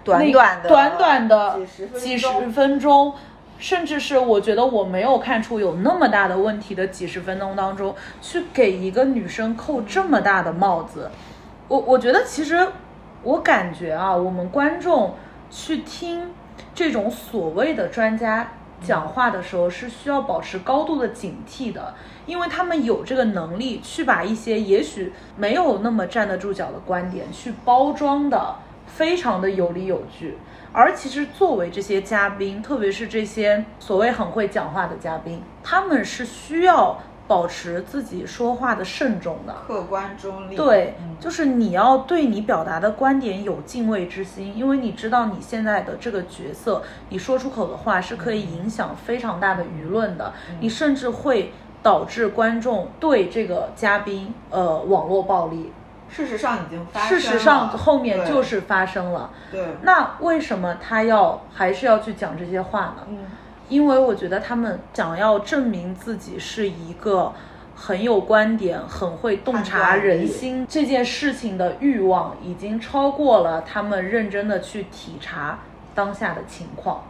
[0.04, 1.60] 短短的短短的
[1.93, 3.13] 几十分钟，
[3.60, 11.12] 甚至是我觉得我没有看出有那么大的问题的几十分钟当中，去给一个女生扣这么大的帽子，
[11.67, 12.65] 我我觉得其实
[13.23, 15.15] 我感觉啊，我们观众
[15.52, 16.32] 去听
[16.73, 21.93] 这种所谓的专家讲话的时候，是需要保持高度的警惕的，
[22.26, 28.56] 因为他们有这个能力去把一些也许没有那么站得住脚的观点去包装的
[28.86, 30.38] 非常的有理有据。
[30.72, 39.56] 而其实作为这些嘉宾，特别是这些所谓很会讲话的嘉宾，他们是需要保持自己说话的慎重的。
[39.68, 40.56] 客观中立。
[40.56, 55.72] 对嗯，就是你要对你表达的观点有敬畏之心，因为你知道你现在的这个角色，你说出口的话是可以影响非常大的舆论的，你甚至会导致观众对这个嘉宾呃网络暴力。
[56.10, 57.22] 事实上已经发生了。
[57.22, 59.30] 事实上后面就是发生了。
[59.52, 63.04] 对，那为什么他要还是要去讲这些话呢？
[63.10, 63.17] 嗯
[63.69, 67.32] 因为我觉得他们想要证明自己是一个
[67.74, 75.58] 很有观点、很会洞察人心这件事情的欲望，已经超过了他们认真的去体察
[75.96, 77.06] 当下的情况。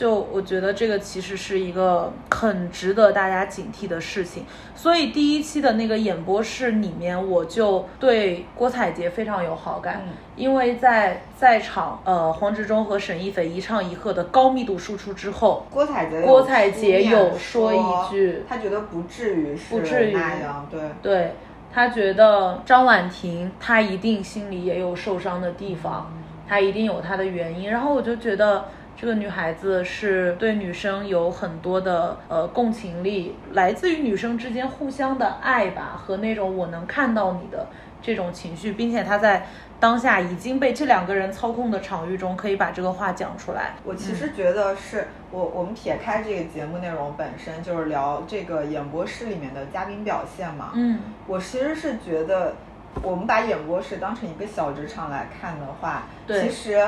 [0.00, 21.34] 就我觉得这个其实是一个很值得大家警惕的事情，所以第一期的那个演播室里面，我就对郭采洁非常有好感，嗯因为在在场呃黄执中和沈一菲一唱一和的高密度输出之后，郭采洁郭采洁有说一句他觉得不至于是不至于那样，对，对
[21.70, 26.10] 他觉得张婉婷她一定心里也有受伤的地方，
[26.48, 27.70] 她一定有她的原因。
[27.70, 28.64] 然后我就觉得
[28.96, 37.66] 这个女孩子是对女生有很多的呃共情力，来自于女生之间互相的爱吧，和那种我能看到你的
[38.02, 39.46] 这种情绪，并且她在
[39.78, 43.72] 当下已经被这两个人操控的场域中，可以把这个话讲出来。
[43.84, 50.72] 我其实觉得是我我们撇开这个节目内容本身，就是聊这个演播室里面的嘉宾表现嘛。
[50.74, 52.54] 嗯我其实是觉得，
[53.02, 56.86] 我们把演播室当成一个小职场来看的话，对其实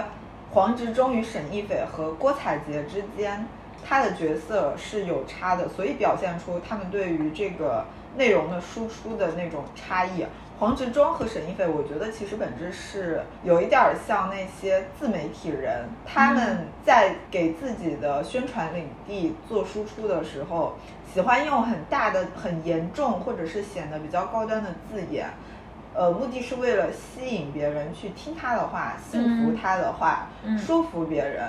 [0.53, 3.47] 黄执中与沈一斐和郭采洁之间，
[3.83, 7.87] 他的角色是有差的，所以表现出他们对于这个
[8.19, 10.27] 内容的输出的那种差异。
[10.59, 20.75] 黄执中和沈一斐，我觉得其实本质是有一点儿像那些自媒体人，他们在给自己的宣传领地做输出的时候，
[21.13, 25.31] 喜欢用很大的、很严重或者是显得比较高端的字眼，
[25.95, 31.45] 呃，目的是为了吸引别人去听他的话，信服嗯他的话，嗯说服别人。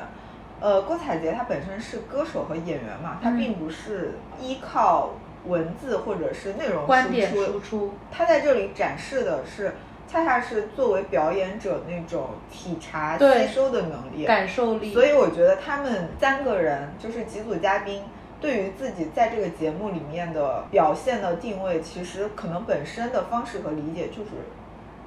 [0.59, 5.09] 呃，郭采洁她本身是歌手和演员嘛，她嗯并不是依靠
[5.45, 9.75] 文字或者是内容观点输输出，她在这里展示的是，
[10.07, 14.25] 恰恰是作为表演者那种体察吸收的能力。
[14.25, 14.93] 感受力。
[14.93, 18.03] 所以我觉得他们三个人就是几组嘉宾，
[18.43, 24.31] 对于自己在这个节目里面的表现的定位，其实可能本身的方式和理解就是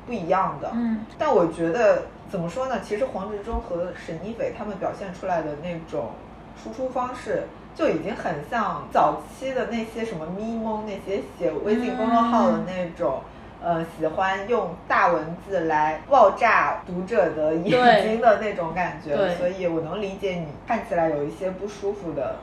[0.07, 0.71] 不一样的。
[0.73, 2.81] 嗯但我觉得怎么说呢？
[2.83, 6.13] 其实黄执中和沈一斐他们表现出来的那种
[6.57, 7.43] 输出方式，
[7.75, 13.21] 就已经很像早期的那些什么咪蒙那些写微信公众号的那种。
[13.59, 22.37] 呃，喜欢用大文字来爆炸读者的眼睛的那种感觉，所以我能理解你看起来有一些不舒服的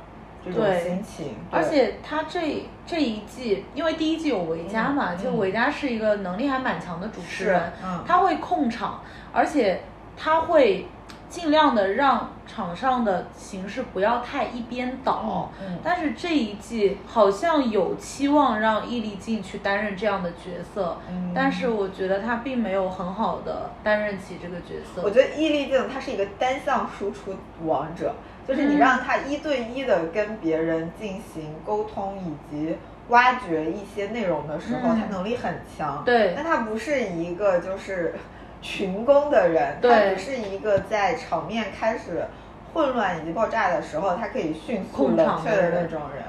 [0.46, 1.36] 这种对心情。
[1.52, 9.02] 而且他这这一季，因为第一季有维嘉嘛，嗯就维嘉是一个能力还蛮强的主持人，嗯他会控场，
[9.32, 9.82] 而且
[10.18, 10.86] 他会
[11.30, 15.50] 尽量的让场上的形势不要太一边倒。
[15.84, 25.02] 但是这一季好像有期望让易立竞去担任这样的角色，嗯但是我觉得他并没有很好的担任起这个角色。
[25.04, 28.14] 我觉得易立竞他是一个单向输出王者，
[28.48, 32.78] 就是你嗯让他一对一的跟别人进行沟通以及
[33.10, 36.04] 挖掘一些内容的时候，嗯她能力很强。
[36.06, 38.16] 对但他不是一个就是
[38.62, 42.26] 群攻的人，他不是一个在场面开始
[42.74, 46.24] 混乱以及爆炸的时候，他可以迅速控冷却的那种人。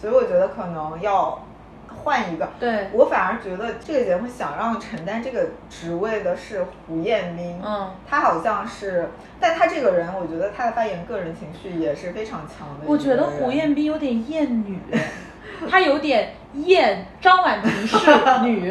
[0.00, 1.42] 所以我觉得可能要
[1.88, 2.48] 换一个。
[2.58, 9.10] 对，我反而觉得这个节目想让承担这个职位的是胡彦斌，嗯，他好像是，
[9.40, 12.84] 但他这个人，我觉得他的发言个人情绪也是非常强的。
[12.86, 14.78] 我觉得胡彦斌有点厌女，
[15.70, 17.96] 他有点厌张婉婷是
[18.42, 18.70] 女，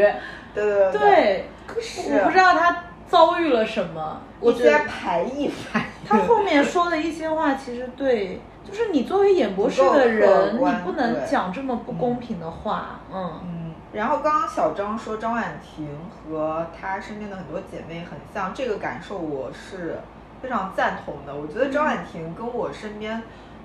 [0.54, 1.46] 对对对对，
[1.82, 5.90] 是我不知道他遭遇了什么，我一些觉得排异反应。
[6.08, 8.42] 他后面说的一些话，其实对，
[8.74, 13.40] 就是你作为演播室的人，你不能讲这么不公平的话，嗯。
[13.44, 20.00] 嗯，然后刚刚小张说张婉婷和她身边的很多姐妹很像，这个感受我是
[20.42, 21.36] 非常赞同的。
[21.36, 23.22] 我觉得张婉婷跟我身边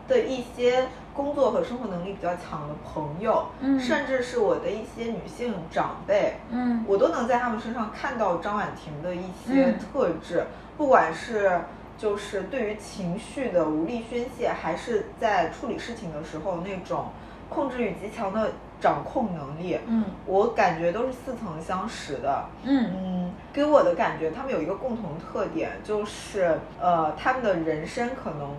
[0.07, 9.79] 的一些工作和生活能力比较强的朋友，嗯甚至是我的一些女性长辈，嗯我都能在他们身上看到张婉婷的一些嗯。
[9.79, 10.45] 特质，
[10.77, 11.61] 不管是
[11.99, 17.07] 就是对于情绪的无力宣泄，还是在处理事情的时候那种
[17.51, 22.45] 控制欲极强的掌控能力，嗯我感觉都是似曾相识的。
[22.63, 28.55] 嗯嗯，给我的感觉，他们有一个共同特点，就是呃，他们的人生可能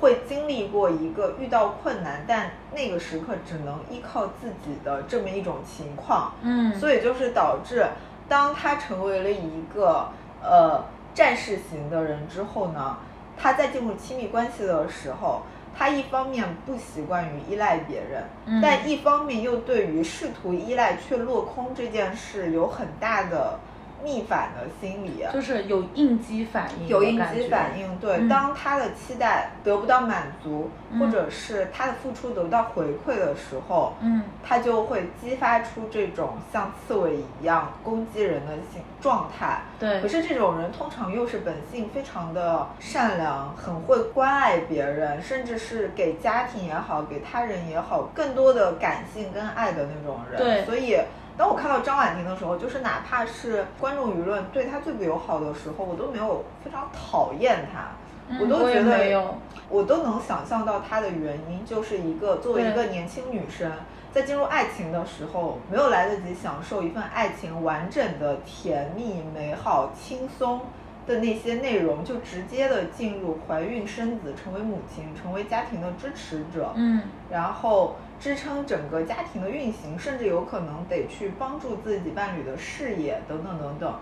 [0.00, 6.32] 会经历过一个遇到困难，但那个时刻只能依靠自己的这么一种情况。
[6.42, 7.84] 嗯，所以就是导致，
[8.28, 10.08] 当他成为了一个
[10.42, 10.84] 呃
[11.16, 12.98] 战士型的人之后呢，
[13.38, 15.40] 他在进入亲密关系的时候，
[15.74, 18.60] 他一方面不习惯于依赖别人，嗯。
[18.60, 23.58] 但一方面又对于试图依赖却落空这件事有很大的
[24.06, 25.24] 逆反的心理。
[25.32, 39.60] 就是有应激反应，有应激反应，对，嗯当他的期待得不到满足，嗯或者是他的付出得不到回馈的时候，嗯他就会激发出这种像刺猬一样攻击人的性状态。
[39.78, 50.40] 对可是这种人通常又是本性非常的善良，很会关爱别人，甚至是给家庭也好，给他人也好，更多的感性跟爱的那种人。
[50.40, 50.96] 对所以。
[51.36, 57.88] 当我看到张婉婷的时候，就是哪怕是观众舆论对她最不友好的时候，我都没有非常讨厌她，
[58.28, 59.24] 嗯我都觉得
[59.68, 63.70] 我都能想象到她的原因，就是一个作为一个年轻女生，
[64.12, 70.62] 在进入爱情的时候，没有来得及享受一份爱情完整的甜蜜、美好、轻松
[71.06, 77.02] 的那些内容，就直接的进入怀孕生子，成为母亲，成为家庭的支持者，嗯。
[77.30, 83.94] 然后支撑整个家庭的运行，甚至有可能得去帮助自己伴侣的事业等等等等，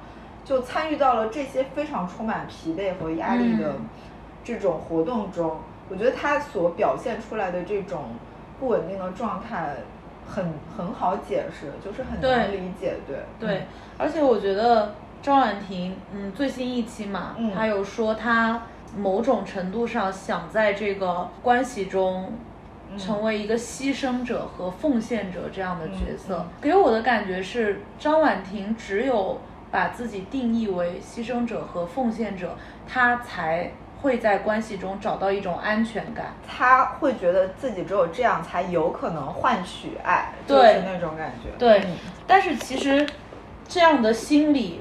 [0.45, 3.87] 就参与到了这些非常充满疲惫和压力的嗯。
[4.45, 5.57] 这种活动中。
[5.89, 8.05] 我觉得他所表现出来的这种
[8.61, 9.77] 不稳定的状态
[10.27, 13.67] 很很好解释，就是很难理解，对对，
[13.99, 17.53] 而且我觉得张婉婷，嗯，最新一期嘛，嗯。
[17.55, 18.63] 她有说她
[18.97, 22.39] 某种程度上想在这个关系中嗯
[22.99, 26.47] 成为一个牺牲者和奉献者这样的角色。
[26.61, 29.41] 给我的感觉是，张婉婷只有
[29.71, 36.35] 把自己定义为牺牲者和奉献者，她才会在关系中找到一种安全感。
[36.47, 41.49] 他会觉得自己只有这样才有可能换取爱，就对是那种感觉。
[41.59, 43.07] 对嗯但是其实
[43.67, 44.81] 这样的心理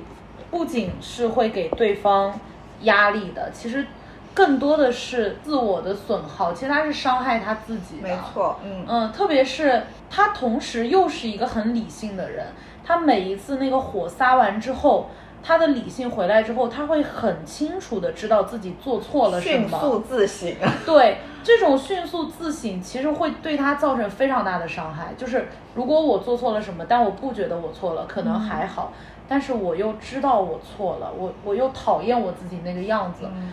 [0.52, 2.40] 不仅是会给对方
[2.82, 3.86] 压力的，其实
[4.34, 8.08] 更多的是自我的损耗，其实他是伤害他自己的。
[8.08, 8.18] 没。
[8.34, 12.48] 错，嗯嗯，特别是他同时又是一个很理性的人，
[12.84, 15.10] 他每一次那个火撒完之后，
[15.44, 19.70] 他的理性回来之后，他会很清楚的知道自己做错了什么。
[19.70, 20.56] 迅速自省。
[20.86, 25.14] 对这种迅速自省，其实会对他造成非常大的伤害。
[25.18, 28.94] 就是如果我做错了什么，但我不觉得我错了，可能还好，
[29.28, 33.52] 但是我又知道我错了，我我又讨厌我自己那个样子，嗯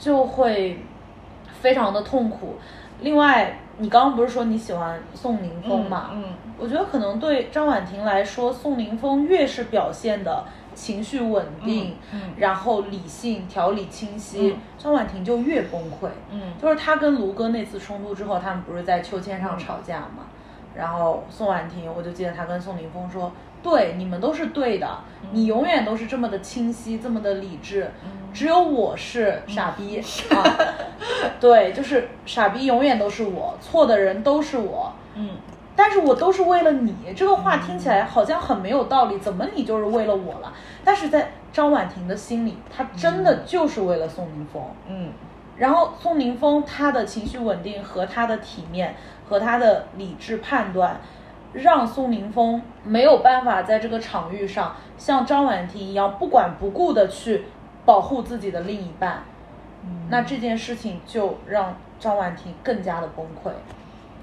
[0.00, 0.82] 就会
[1.60, 2.56] 非常的痛苦。
[3.02, 6.10] 另外，你刚刚不是说你喜欢宋宁峰嘛？
[6.12, 6.24] 嗯
[6.58, 10.44] 我觉得可能对张婉婷来说，宋宁峰越是表现的
[10.74, 16.08] 情绪稳定，嗯嗯然后理性、条理清晰，嗯张婉婷就越崩溃。
[16.30, 20.24] 嗯就是他跟卢哥那次冲突之后，他们不是在秋千上吵架嘛？
[20.74, 23.32] 然后宋婉婷，我就记得他跟宋宁峰说
[23.62, 24.88] ：“对，你们都是对的，
[25.32, 27.90] 你永远都是这么的清晰，这么的理智，
[28.32, 30.00] 只有我是傻逼、
[30.30, 30.44] 啊！
[31.40, 34.92] 对，就是傻逼永远都是我，错的人都是我。
[35.14, 35.30] 嗯
[35.76, 40.52] 但是我都是为了你，这个话听起来好像很没有道理，怎么你就是为了我了？
[40.84, 44.62] 但是在张婉婷的心里，她真的就是为了宋宁峰。
[44.88, 45.10] 嗯
[45.56, 48.94] 然后宋宁峰他的情绪稳定和他的体面
[49.28, 50.98] 和他的理智判断，
[51.52, 57.44] 让苏宁峰没有办法在这个场域上像张婉婷一样不管不顾的去
[57.84, 59.24] 保护自己的另一半。
[60.10, 63.50] 那这件事情就让张婉婷更加的崩溃。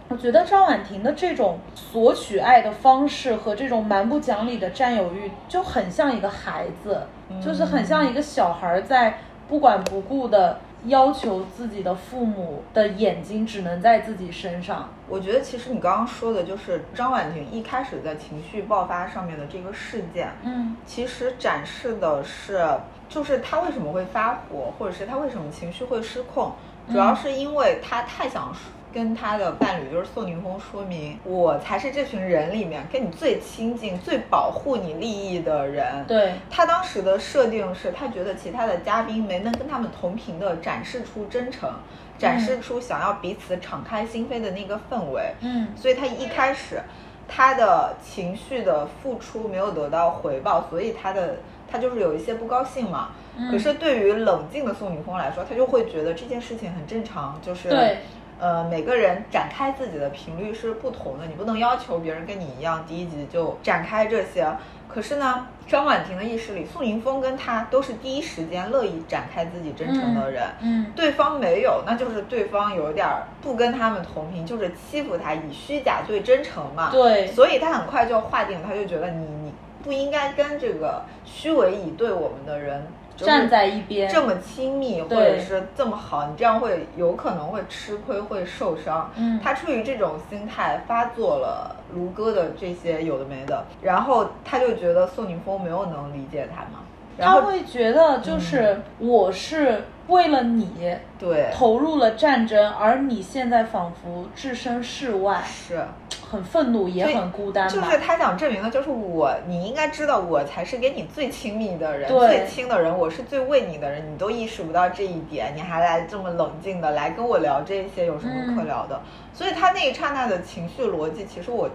[0.10, 7.02] 我觉得张婉婷的这种索取爱的方式和这种蛮不讲理的占有欲，就很像一个孩子，
[7.44, 9.18] 就是很像一个小孩在
[9.50, 14.90] 不管不顾的要求自己的父母的眼睛只能在自己身上。
[15.10, 22.66] 我觉得其实你刚刚说的就是张婉婷一开始在情绪爆发上面的这个事件，嗯其实展示的是，
[23.10, 26.54] 就是她为什么会发火，或者是她为什么情绪会失控，
[26.90, 28.54] 主要是因为她太想
[28.98, 36.04] 跟他的伴侣就是宋宁峰说明，我才是这群人里面跟你最亲近、最保护你利益的人。
[36.08, 41.70] 对，他当时的设定是他觉得其他的嘉宾没能跟他们同频的展示出真诚，
[42.18, 45.32] 展示出想要彼此敞开心扉的那个氛围。
[45.42, 46.82] 嗯所以他一开始
[47.28, 51.36] 他的情绪的付出没有得到回报，所以他的
[51.72, 53.10] 他就是有一些不高兴嘛。
[53.38, 57.98] 嗯可是对于冷静的宋宁峰来说，他就会觉得这件事情很正常，就是对
[58.40, 64.48] 呃每个人展开自己的频率是不同的，你不能要求别人跟你一样第一集就展开这些。
[64.88, 70.44] 可是呢，张婉婷的意识里，宋宁峰跟他都是第一时间乐意展开自己真诚的人。
[70.62, 76.90] 嗯对方没有，那就是对方有点儿不跟他们同频，就是欺负他，以虚假对真诚嘛。
[76.92, 82.88] 对所以他很快就划定，他就觉得你你不应该跟这个虚伪以对我们的人就是
[83.26, 89.10] 站在一边这么亲密，或者是这么好，你这样会有可能会吃亏，会受伤。
[89.16, 96.80] 嗯他出于这种心态发作了卢哥的这些有的没的，然后他就觉得宋宁峰没有能理解他嘛，
[97.18, 105.86] 然后他会觉得就是我是为了你对投入了战争，而你现在仿佛置身事外，是。
[106.30, 107.74] 很愤怒也很孤单吧？
[107.74, 119.02] 就是他想证明的，就是我，你应该知道，我才是跟你最亲密的人，最亲的人，我是最为你的人，你都意识不到这一点，你还来这么冷静的来跟我聊这些，有什么可聊的？
[119.34, 121.70] 所以他那一刹那的情绪逻辑，其实我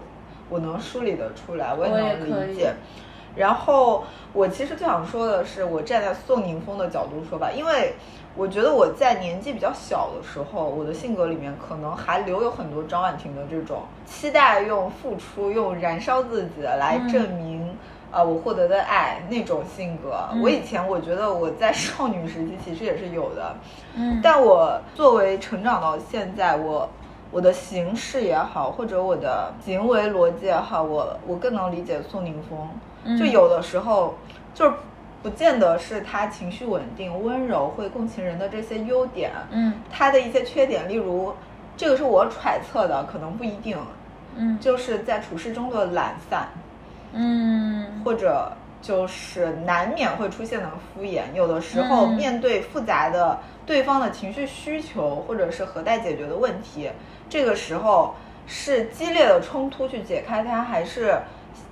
[0.49, 2.71] 我能梳理得出来，我也能理解。
[3.35, 4.03] 然后
[4.33, 7.95] 我其实最想说的是，我站在宋宁峰的角度说吧，因为
[8.35, 17.77] 我觉得我在年纪比较小的时候，我的性格里面可能还留有很多张婉婷的这种期待，用付出、用燃烧自己来嗯证明。
[18.11, 23.55] 啊、我获得的爱那种性格，嗯我以前我觉得我在少女时期其实也是有的，
[23.95, 26.87] 嗯，但我作为成长到现在，我
[27.31, 32.59] 我的形式也好，或者我的行为逻辑也好，我我更能理解宋宁峰。
[33.03, 34.13] 嗯就有的时候，
[34.53, 34.73] 就是
[35.23, 39.73] 不见得是他情绪稳定、温柔、会共情人的这些优点，嗯。
[39.89, 41.33] 他的一些缺点，例如
[41.77, 43.77] 这个是我揣测的，可能不一定，
[44.35, 44.59] 嗯。
[44.59, 46.47] 就是在处事中的懒散，
[47.13, 48.01] 嗯。
[48.03, 48.51] 或者
[48.81, 51.21] 就是难免会出现的敷衍。
[51.33, 52.15] 有的时候嗯。
[52.15, 56.91] 面对复杂的对方的情绪需求，或者是何待解决的问题，
[57.29, 58.13] 这个时候
[58.45, 61.17] 是激烈的冲突去解开它，还是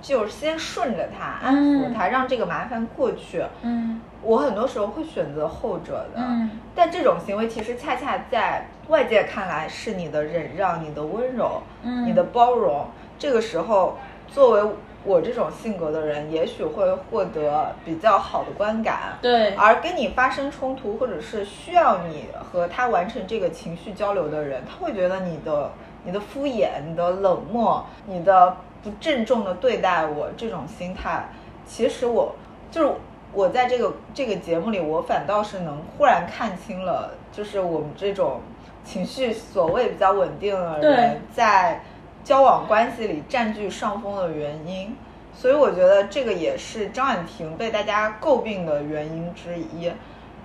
[0.02, 3.42] 就是先顺着他，安抚他，让这个麻烦过去？
[3.62, 6.20] 嗯我很多时候会选择后者的。
[6.20, 12.86] 嗯但这种行为其实恰恰在外界看来是你的忍让、你的温柔、嗯你的包容。
[13.18, 13.96] 这个时候，
[14.26, 14.70] 作为
[15.04, 19.18] 我这种性格的人，也许会获得比较好的观感。
[19.20, 25.70] 对而跟你发生冲突，或者是需要你和他完成这个情绪交流的人，他会觉得你的、
[26.04, 31.24] 你的敷衍、你的冷漠、你的不郑重的对待我这种心态，
[31.66, 32.34] 其实我
[32.70, 32.92] 就是
[33.32, 38.40] 我在这个这个节目里，我反倒是能忽然看清了，就是我们这种
[38.84, 41.82] 情绪所谓比较稳定的人，在
[42.24, 44.96] 交往关系里占据上风的原因。
[45.34, 49.90] 所以我觉得这个也是张婉婷被大家诟病的原因之一，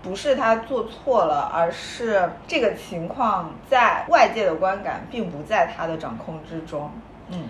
[0.02, 6.90] 不是她做错了，而是这个情况在外界的观感并不在她的掌控之中。
[7.28, 7.44] 嗯，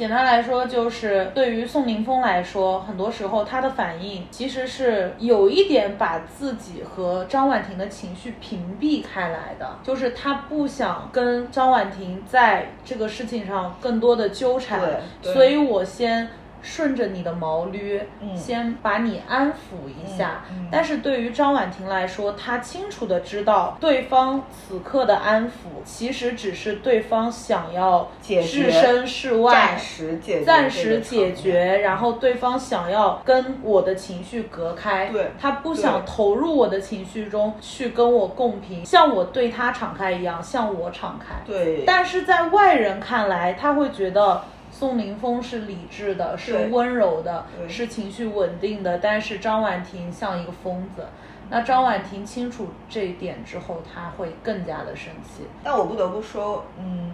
[0.00, 14.80] 简单来说，就是对于宋宁峰来说，很多时候他的反应其实是有一点把自己和张婉婷的情绪屏蔽开来的，就是他不想跟张婉婷在这个事情上更多的纠缠，
[15.20, 16.26] 所以我先。
[16.62, 20.44] 顺着你的毛驴，嗯先把你安抚一下。
[20.50, 31.30] 嗯嗯但是对于张婉婷来说，她清楚的知道，对方此刻的安抚其实只是对方想要解决置身事外，暂时解决，暂时解。
[31.40, 41.36] 决，然后对方想要跟我的情绪隔开，对他不想投入我的情绪中去跟我共频，像我对他敞开一样，向我敞开。
[41.46, 44.42] 对，但是在外人看来，他会觉得
[44.80, 51.06] 宋凌峰是理智的，是温柔的，对是情绪稳定的，但是张婉婷像一个疯子。
[51.50, 55.44] 那张婉婷清楚这一点之后，她会更加的生气。
[55.62, 57.12] 但我不得不说，嗯，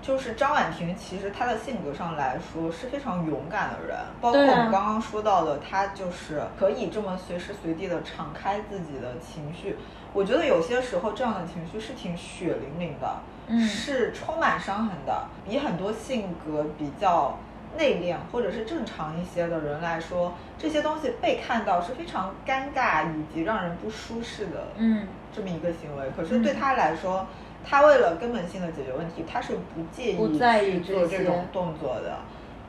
[0.00, 9.76] 就是张婉婷，其实她的性格上来说是非常勇敢的人，包括我们刚刚说到的，她就是可以这么随时随地的敞开自己的情绪。
[10.14, 13.16] 我觉得有些时候这样的情绪是挺血淋淋的，
[13.52, 17.38] 嗯是充满伤痕的，比很多性格比较。
[17.74, 24.64] 内敛或者是正常一些的人来说，这些东西被看到是非常尴尬以及让人不舒适的。
[24.76, 26.10] 嗯这么一个行为。
[26.14, 27.26] 可是对他来说，
[27.64, 32.18] 他为了根本性的解决问题，他是不介不意在意去做这种动作的。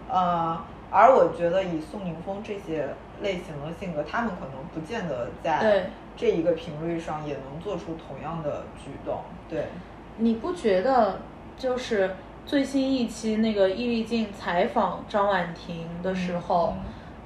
[0.07, 0.57] 呃，
[0.89, 2.87] 而我觉得以宋宁峰这些
[3.21, 9.23] 类型的性格，他们可能不见得在这一个频率上也能做出同样的举动。
[9.49, 9.65] 对，
[10.17, 11.19] 你不觉得
[11.57, 16.73] 就是最新一期那个易立竞采访张婉婷的时候，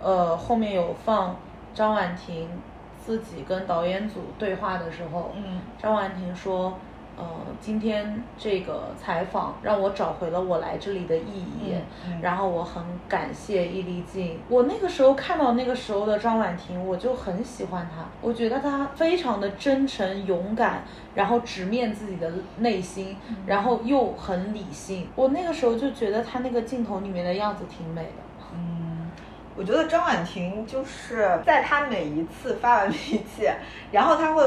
[0.01, 1.35] 呃，后面有放
[1.73, 2.49] 张婉婷
[2.97, 6.77] 自己跟导演组对话的时候，嗯张婉婷说。
[7.17, 7.25] 呃，
[7.59, 14.39] 今天这个采访让我找回了我来这里的意义，嗯嗯然后我很感谢易立竞。
[14.47, 20.83] 我那个时候看到那个时候的张婉婷，我就很喜欢她，我觉得她非常的真诚勇敢，
[21.15, 25.07] 然后直面自己的内心，嗯然后又很理性。
[25.15, 28.45] 我那个时候就觉得她那个镜头里面的样子挺美的。
[28.53, 29.09] 嗯，
[29.55, 33.49] 我觉得张婉婷就是在她每一次发完脾气，
[33.91, 34.43] 然后她会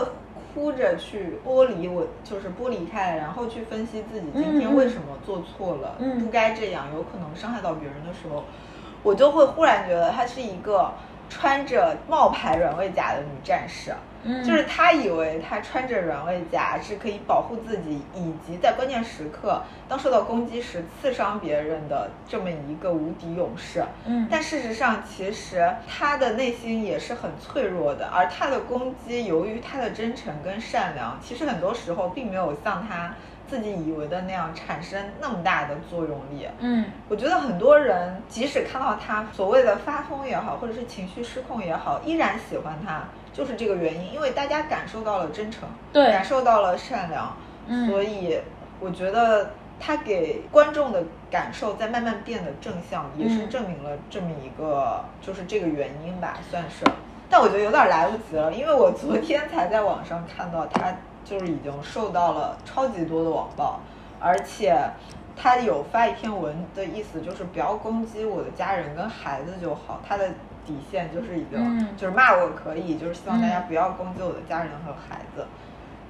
[0.52, 6.18] 哭着去剥离我，就是剥离开，然后去分析自己今天为什么做错了，嗯。
[6.18, 8.44] 不该这样，有可能伤害到别人的时候，
[9.02, 10.92] 我就会忽然觉得它是一个
[11.30, 13.94] 穿着冒牌软猬甲的女战士。
[14.22, 23.82] 嗯就是她以为她穿着软猬甲是可以保护自己，以及在关键时刻当受到攻击时刺伤别人的这么一个无敌勇士。
[24.04, 33.14] 嗯但事实上，其实她的内心也是很脆弱的，而她的攻击，由于她的真诚跟善良，其实很多时候并没有像她
[33.50, 36.46] 自己以为的那样产生那么大的作用力。
[36.60, 36.84] 嗯。
[37.08, 46.06] 我觉得很多人即使看到他所谓的发疯也好，或者是情绪失控也好，依然喜欢他，就是这个原因，因为大家感受到了真诚，对。
[46.12, 47.36] 感受到了善良，
[47.66, 47.90] 嗯。
[47.90, 48.38] 所以
[48.78, 53.50] 我觉得他给观众的感受在慢慢变得正向，也是嗯。
[53.50, 56.84] 证明了这么一个就是这个原因吧，算是。
[57.28, 60.92] 但我觉得有点来不及了，因为我昨天才在网上看到他
[61.30, 63.78] 就是已经受到了超级多的网暴，
[64.18, 64.76] 而且
[65.36, 70.28] 他有发一篇文的意思就是不要攻击我的家人跟孩子就好，他的
[70.66, 75.46] 底线就是已经、嗯就是骂我可以，就是希望大家嗯不要攻击我的家人和孩子。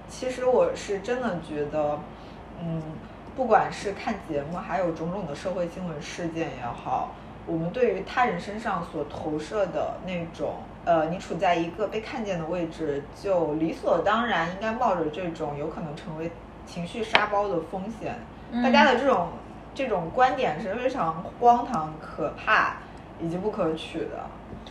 [0.09, 2.01] 其实我是真的觉得，
[2.59, 2.83] 嗯，
[3.37, 7.11] 不管是看节目，还有种种的社会新闻事件也好，
[7.47, 10.55] 我们对于他人身上所投射的那种，
[10.85, 16.31] 呃，你处在一个被看见的位置，就理所当然应该冒着这种有可能成为
[16.67, 18.19] 情绪沙包的风险。
[18.53, 19.29] 嗯大家的这种
[19.75, 22.77] 这种观点是非常荒唐、可怕
[23.21, 24.27] 以及不可取的，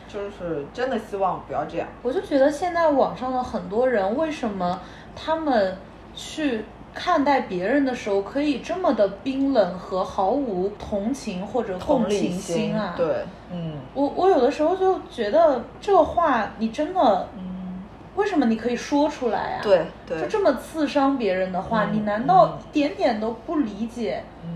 [0.08, 1.88] 就是真的希望不要这样。
[2.04, 4.82] 我就觉得现在网上的很多人，为什么
[5.16, 5.78] 他们
[6.14, 17.84] 去看待别人的时候，可以这么的冰冷和毫无同情或者共同情心啊？，对，嗯我我有的时候就觉得这个话，你真的嗯，
[18.16, 24.50] 为什么你可以说出来啊？，对对，就这么刺伤别人的话，嗯你难道嗯一点点都不理解嗯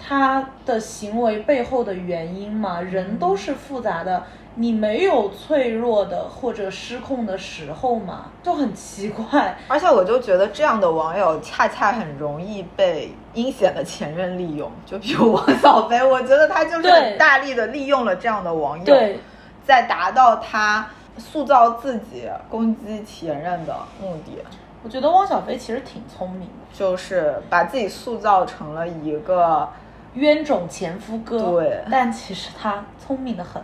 [0.00, 2.80] 他的行为背后的原因吗？
[2.80, 4.24] 人都是复杂的，
[4.60, 8.24] 你没有脆弱的或者失控的时候吗？
[8.42, 9.56] 就很奇怪。
[9.68, 19.20] 而且我就觉得这样的网友恰恰很容易被阴险的前任利用，就比如王小飞，我觉得他就是很大力的利用了这样的网友，对，
[19.64, 24.42] 在达到他塑造自己、攻击前任的目的，
[24.82, 29.68] 我觉得汪小菲其实挺聪明的，就是把自己塑造成了一个
[30.14, 31.38] 冤种前夫哥。
[31.52, 33.62] 对但其实他聪明的很。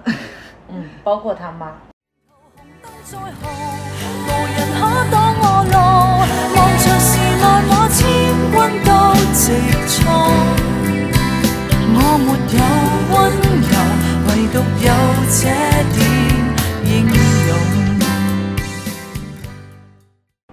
[0.74, 1.72] 嗯，包括他妈。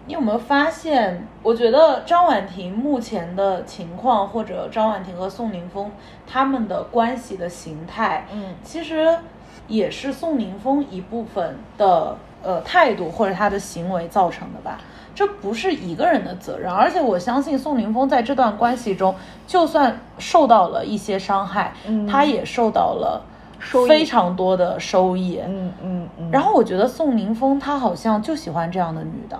[0.05, 1.27] 你有没有发现？
[1.43, 5.89] 我覺得張婉婷目前的情況，或者張婉婷和宋寧峰
[6.27, 9.17] 他們的關係的形態，嗯其實
[9.71, 14.77] 也是宋宁峰一部分的呃态度或者他的行为造成的吧。
[15.15, 19.13] 这不是一个人的责任，而且我相信宋宁峰在这段关系中，
[19.47, 22.07] 就算受到了一些伤害，嗯。
[22.07, 23.21] 他也受到了
[23.87, 25.39] 非常多的收益。
[25.45, 29.39] 嗯嗯嗯，然后我觉得宋宁峰他好像就喜欢这样的女的，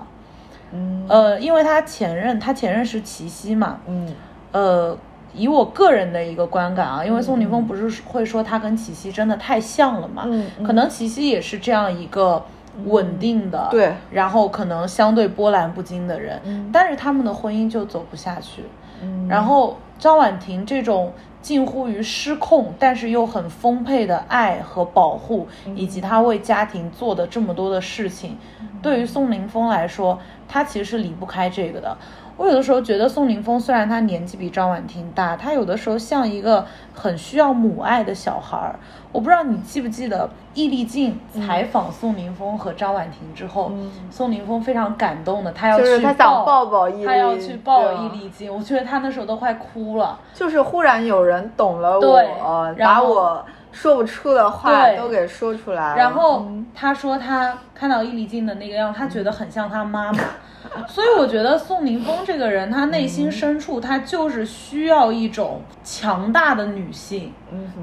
[0.72, 1.06] 嗯。
[1.08, 4.14] 呃，因为他前任，他前任是齐溪嘛，嗯。
[4.52, 4.96] 呃，
[5.34, 10.26] 以我个人的一个观感啊，因为宋宁峰嗯不是会说他跟齐溪真的太像了嘛，
[10.64, 12.44] 可能齐溪也是这样一个
[12.86, 13.92] 稳定的，对。
[14.10, 16.70] 然后可能相对波澜不惊的人，嗯。
[16.72, 18.62] 但是他们的婚姻就走不下去，
[19.02, 19.26] 嗯。
[19.28, 28.36] 然后张婉婷这种近乎于失控，但是又很丰沛的爱和保护，以及她为家庭做的这么多的事情，
[28.80, 30.18] 对于宋宁峰来说，
[30.48, 31.96] 他其实是离不开这个的。
[32.42, 38.74] 我有的时候觉得宋宁峰虽然他年纪比张婉婷大，他有的时候像一个很需要母爱的小孩儿。
[39.12, 43.70] 我不知道你记不记得易立竞采访宋宁峰和张婉婷之后，
[44.10, 50.18] 宋宁峰非常感动的，他要去抱抱易立他要去抱易立竞，我觉得他那时候都快哭了。
[50.34, 55.96] 就是忽然有人懂了对我，然后把我说不出的话都给说出来了。
[55.96, 60.18] 然后嗯他说他看到易立竞的那个样子，他觉得很像他妈妈。
[60.88, 67.32] 所以我觉得宋宁峰这个人，他内心深处他就是需要一种强大的女性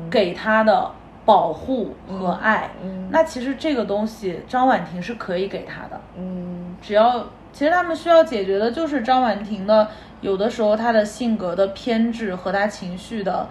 [0.09, 0.91] 给他的
[1.25, 2.71] 保护和爱。
[2.83, 9.87] 嗯那其实这个东西张婉婷是可以给他的，嗯只要其实他们需要解决的就是张婉婷的
[10.21, 13.47] 有的时候她的性格的偏执和她情绪的。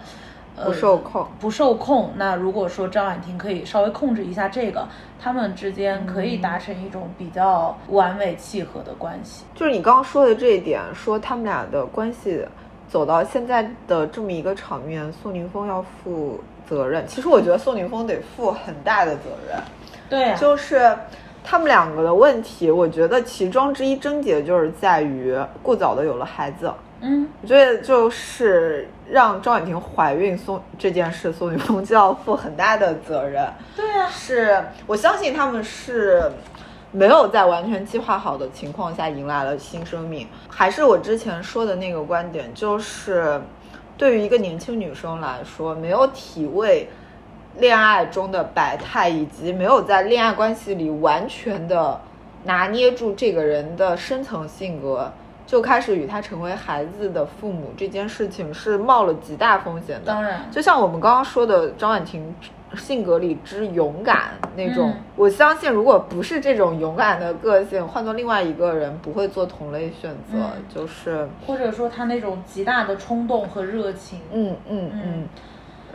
[0.59, 1.27] 呃不受控。
[1.39, 2.11] 不受控。
[2.17, 4.87] 那如果说张婉婷可以稍微控制一下这个，
[5.19, 9.45] 他们之间可以达成一种比较完美契合的关系。
[9.55, 12.45] 就是你刚刚说的这一点，说他们俩的关系
[12.89, 17.05] 走到现在的这么一个场面，宋宁峰要负责任。
[17.07, 19.57] 其实我觉得宋宁峰得负很大的责任，
[20.09, 20.95] 对呀、就是
[21.43, 26.71] 他们两个的问题，我觉得其中之一症结就是在于过早的有了孩子。
[27.01, 33.47] 嗯，我觉得就是让张婉婷怀孕宋这件事，宋雨峰就要负很大的责任。
[33.75, 36.29] 对呀、是我相信他们是
[36.91, 40.27] 没有在完全计划好的情况下迎来了新生命。
[40.49, 43.39] 还是我之前说的那个观点，就是
[43.97, 46.89] 对于一个年轻女生来说，没有体味
[47.57, 51.99] 恋爱中的百态，以及没有在恋爱关系里完全的
[52.43, 55.09] 拿捏住这个人的深层性格。
[55.49, 60.05] 就开始与他成为孩子的父母这件事情是冒了极大风险的。
[60.05, 62.35] 当然就像我们刚刚说的，张婉婷
[62.75, 74.19] 性格里之勇敢那种，嗯我相信如果不是这种勇敢的个性，换做另外一个人不会做同类选择，嗯就是，或者说他那种极大的冲动和热情。
[74.31, 75.27] 嗯嗯嗯嗯。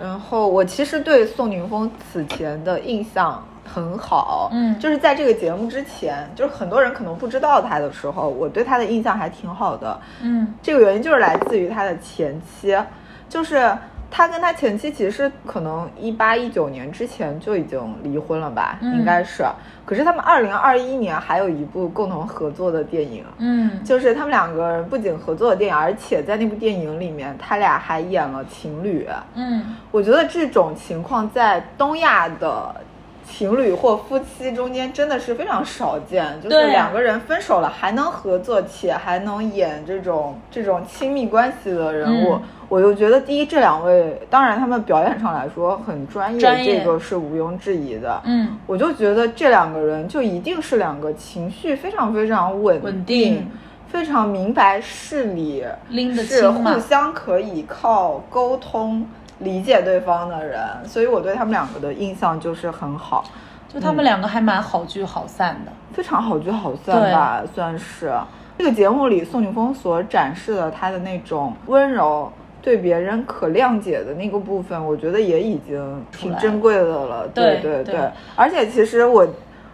[0.00, 9.98] 然后我其实对宋宁峰此前的印象很好，嗯就是在这个节目之前，就是很多人可能不知道他的时候，我对他的印象还挺好的。
[10.20, 12.76] 嗯这个原因就是来自于他的前妻，
[13.28, 13.76] 就是
[14.16, 19.44] 他跟他前妻其实可能一八一九年之前就已经离婚了吧，嗯应该是。
[19.84, 29.04] 可是他们二零二一年还有一部共同合作的电影，嗯，就是他们两个人不仅合作的电影，而且在那部电影里面，他俩还演了情侣。
[29.34, 32.72] 嗯我觉得这种情况在东亚的
[33.28, 42.34] 情侣或夫妻中间真的是非常少见，就是两个人分手了还能合作，且还能演这种这种亲密关系的人物。
[42.34, 48.20] 嗯我就觉得，第一，这两位当然他们表演上来说很专业，专业这个是毋庸置疑的。
[48.24, 53.46] 嗯，我就觉得这两个人就一定是两个情绪非常非常稳稳定
[53.88, 59.06] 非常明白事理，拎得是清互相可以靠沟通
[59.38, 63.24] 理解对方的人，所以我对他们两个的印象就是很好，
[63.68, 65.72] 就他们两个还蛮好聚好散的。
[65.92, 68.12] 非常好聚好散吧，算是。
[68.56, 72.32] 这个节目里，宋宁峰所展示的他的那种温柔。
[72.64, 77.28] 对别人可谅解的那个部分，我觉得也已经挺珍贵的了。
[77.34, 77.94] 对对对
[78.34, 79.28] 而且其实我，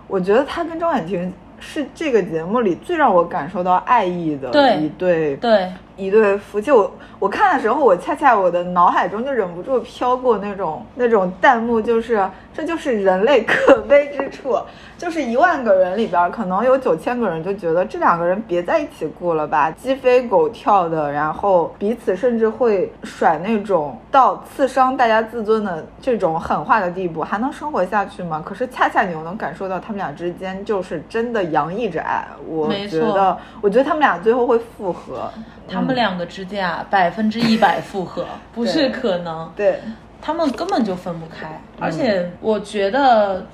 [0.09, 14.57] 我觉得他跟张婉婷是这个节目里最让我感受到爱意的对一对对，一对夫妻，我我看的时候，我恰恰我的脑海中就忍不住飘过那种那种弹幕，就是这就是人类可悲之处，
[15.01, 28.43] 就是一万个人里边，可能有九千个人就觉得这两个人别在一起过了吧，鸡飞狗跳的，然后彼此甚至会甩那种到刺伤大家自尊的这种狠话的地步，还能生活下去吗？
[28.45, 35.31] 可是恰恰你又能感受到他们俩之间就是真的洋溢着爱，我没错觉得，我觉得他们俩最后会复合。
[35.67, 39.51] 他们两个之间啊，百分之一百复合 不是可能。
[39.57, 39.81] 对，
[40.21, 41.59] 他们根本就分不开。
[41.79, 43.47] 而且我觉得，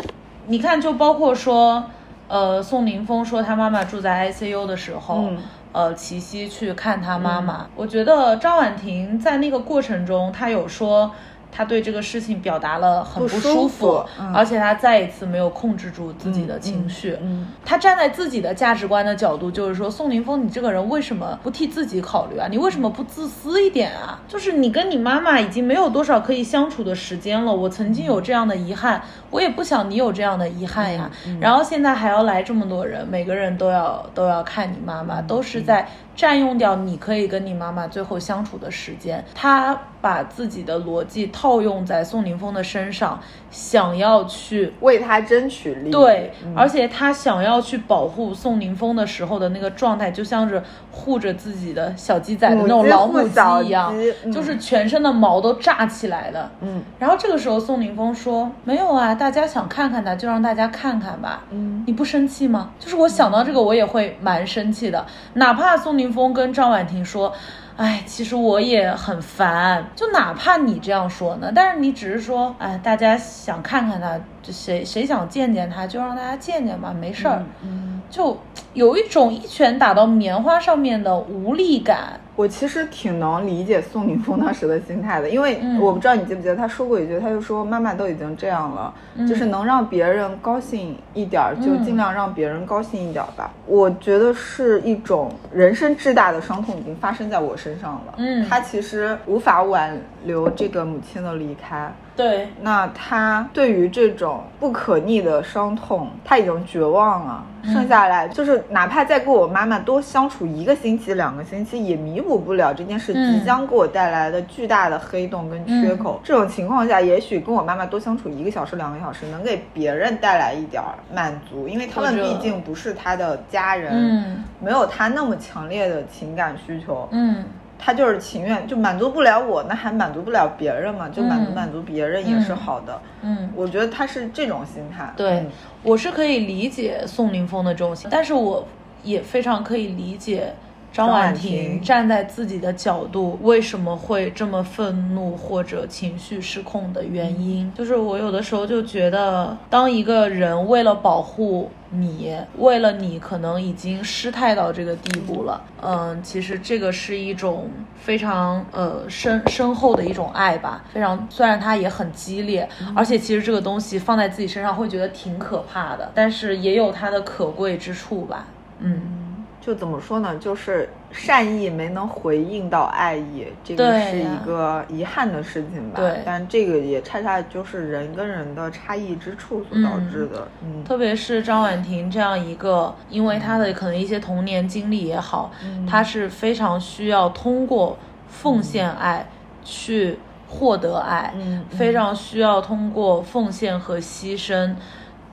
[0.46, 1.84] 你看，就包括说，
[2.28, 5.38] 呃，宋宁峰说他妈妈住在 ICU 的时候，嗯
[5.72, 7.66] 呃，齐溪去看他妈妈。
[7.76, 11.12] 我觉得张婉婷在那个过程中，她有说。
[11.56, 17.16] 她对这个事情表达了很不不舒舒服嗯而且他再一次没有控制住自己的情绪。
[17.22, 22.46] 嗯她站在自己的价值观的角度，就是说，宋宁峰，你这个人为什么不替自己考虑啊？
[22.50, 24.20] 你为什么不自私一点啊？
[24.28, 27.54] 就是你跟你妈妈已经没有多少可以相处的时间了。
[27.54, 29.00] 我曾经有这样的遗憾，
[29.30, 31.10] 我也不想你有这样的遗憾呀。
[31.40, 39.24] 然后现在还要来这么多人，每个人都要都要看你妈妈，都是在占用掉你可以跟你妈妈最后相处的时间。
[39.34, 45.92] 他把自己的逻辑套用在宋宁峰的身上，想要去为他争取利益。
[45.92, 53.92] 对，嗯而且他想要去保护宋宁峰的时候的那个状态，就像是护着自己的小鸡仔的那种老母鸡一样，
[54.24, 56.50] 嗯就是全身的毛都炸起来了。
[56.60, 61.42] 嗯然后这个时候，宋宁峰说：“没有啊，大家想看看他，就让大家看看吧。
[61.50, 65.04] 嗯你不生气吗？”就是我想到这个，我也会蛮生气的。
[65.34, 67.32] 哪怕宋宁峰跟张婉婷说
[67.76, 77.42] ：“哎，其实我也很烦。”就哪怕你这样说呢，但是你只是说：“哎，大家想看看他，就谁谁想见见他，就让大家见见吧，没事儿。
[77.64, 78.36] 嗯，就
[78.74, 82.20] 有一种一拳打到棉花上面的无力感。
[82.36, 93.50] 我其实挺能理解宋宁峰当时的心态的，因为嗯我不知道你记不记得他说过一句，他就说妈妈都已经这样了，嗯就是能让别人高兴一点儿，就嗯尽量让别人高兴一点儿吧。
[93.66, 101.92] 我觉得是一种人生至大的伤痛已经发生在我身上了，嗯他其实无法挽留这个母亲的离开。
[102.16, 107.44] 对，那他对于这种不可逆的伤痛，他已经绝望了。
[107.62, 116.18] 剩下来就是，哪怕再跟我妈妈多相处一个星期、两个星期，也弥补不了这件事嗯即将给我带来的巨大的黑洞跟缺口。
[116.24, 127.06] 这种情况下，也许跟我妈妈多相处一个小时、两个小时，能给别人带来一点儿满足，因为他们毕竟不是他的家人，嗯没有他那么强烈的情感需求。
[127.10, 127.44] 嗯
[127.78, 131.08] 他就是情愿就满足不了我，那还满足不了别人嘛？
[131.08, 133.00] 就满足嗯满足别人也是好的。
[133.22, 133.50] 嗯。
[133.54, 135.12] 我觉得他是这种心态。
[135.16, 135.46] 对嗯，
[135.82, 138.66] 我是可以理解宋宁峰的这种心，但是我
[139.02, 140.52] 也非常可以理解
[140.92, 147.70] 张婉婷站在自己的角度为什么会这么愤怒或者情绪失控的原因。
[147.76, 151.70] 就是我有的时候就觉得，当一个人为了保护
[152.00, 168.46] 你，为了你可能已经失态到这个地步了，嗯，其实这个是一种非常呃深深厚的一种爱吧，非常虽然它也很激烈，而且其实这个东西放在自己身上会觉得挺可怕的，但是也有它的可贵之处吧，
[168.80, 169.22] 嗯。
[169.58, 170.36] 就怎么说呢？
[170.36, 175.96] 就是善意没能回应到爱意，这个是一个遗憾的事情吧。
[175.96, 180.46] 对但这个也恰恰就是人跟人的差异之处所导致的。
[180.62, 187.96] 嗯，特别是张婉婷这样一个，因为她的可能一些童年经历也好，嗯她是非常需要通过
[188.28, 189.26] 奉献爱
[189.64, 191.32] 去获得爱，
[191.70, 194.74] 非常需要通过奉献和牺牲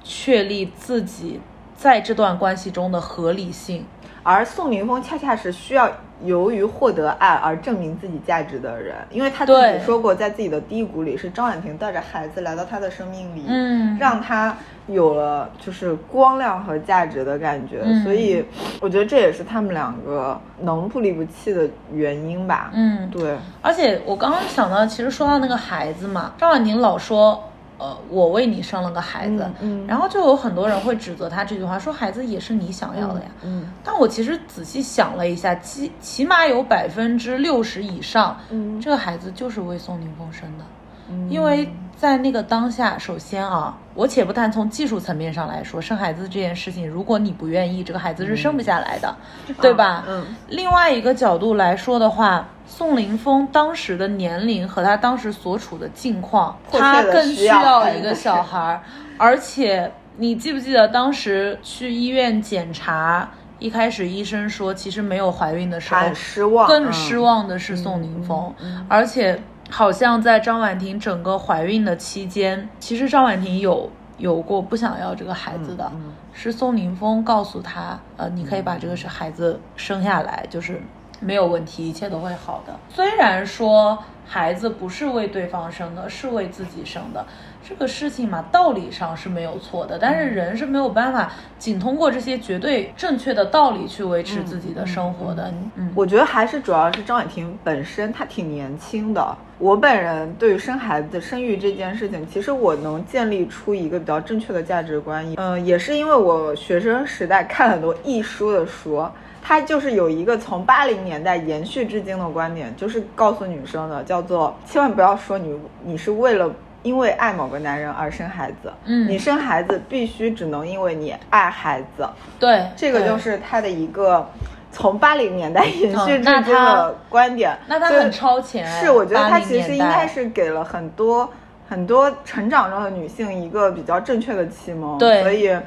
[0.04, 1.42] 确立自己
[1.76, 3.86] 在这段关系中的合理性。
[4.24, 5.92] 而宋宁峰恰恰是需要
[6.24, 9.78] 由于获得爱而证明自己价值的人，因为他自对。
[9.78, 14.56] 己说过，在自己的低谷里是张婉婷带着孩子来到他的生命里，嗯让他
[14.88, 18.04] 有了就是光亮和价值的感觉，嗯。
[18.04, 18.46] 所以
[18.80, 22.72] 我觉得这也是他们两个能不离不弃的原因吧。
[22.74, 27.44] 嗯，对，而且我刚刚想到，其实说到那个孩子嘛，张婉婷老说，
[27.78, 33.28] 呃，我为你生了个孩子，嗯嗯然后就有很多人会指责他这句话，说孩子也是你想要的呀。
[33.44, 40.64] 嗯但我其实仔细想了一下，起起码有百分之六十以上，嗯这个孩子就是为宋宁峰生的。
[41.10, 41.70] 嗯因为
[42.04, 49.16] 在那个当下，首先啊，我且不谈从技术层面上来说，生孩子这件事情，如果你不愿意，这个孩子是生不下来的，
[49.62, 50.04] 对吧？
[50.06, 58.82] 嗯另外一个角度来说的话，宋凌峰当时的年龄和他当时所处的境况，他更需需要要一个小孩儿，
[59.18, 63.30] 而且你记不记得当时去医院检查？
[63.60, 68.54] 一开始医生说，其实没有怀孕的时候，失望更嗯失望的是宋宁峰，
[68.90, 69.42] 而且
[69.74, 80.80] 好像在张婉婷整个怀孕的期间，其实张婉婷有有过不想要这个孩子的，嗯是宋宁峰告诉她，呃，你可以把这个是孩子生下来，就是
[81.24, 82.74] 没有问题，一切都会好的。
[82.90, 87.26] 虽然说孩子不是为对方生的，是为自己生的。
[87.66, 95.50] 这个事情嘛，道理上是没有错的，但是人是没有办法仅通过这些绝对正确的道理去维持自己的生活的。
[95.76, 99.38] 嗯，我觉得还是主要是张婉婷本身她挺年轻的。
[99.60, 105.26] 我本人对于生孩子、生育这件事情，其实我能建立出一个比较正确的价值观。
[105.38, 109.08] 嗯、也是因为我学生时代看很多艺书的书，
[109.44, 116.50] 它就是有一个从八零年代延续至今的观点，就是告诉女生的，叫做千万不要说你你是为了。
[116.84, 122.06] 因为爱某个男人而生孩子，嗯你生孩子必须只能因为你爱孩子，
[122.38, 124.30] 对，这个就是他的一个
[124.70, 127.54] 从八零年代延续至今的观点。
[127.54, 131.30] 就那他很超前哎是我觉得他其实应该是给了很多
[131.70, 134.98] 很多成长中的女性一个比较正确的启蒙。
[134.98, 135.58] 对所以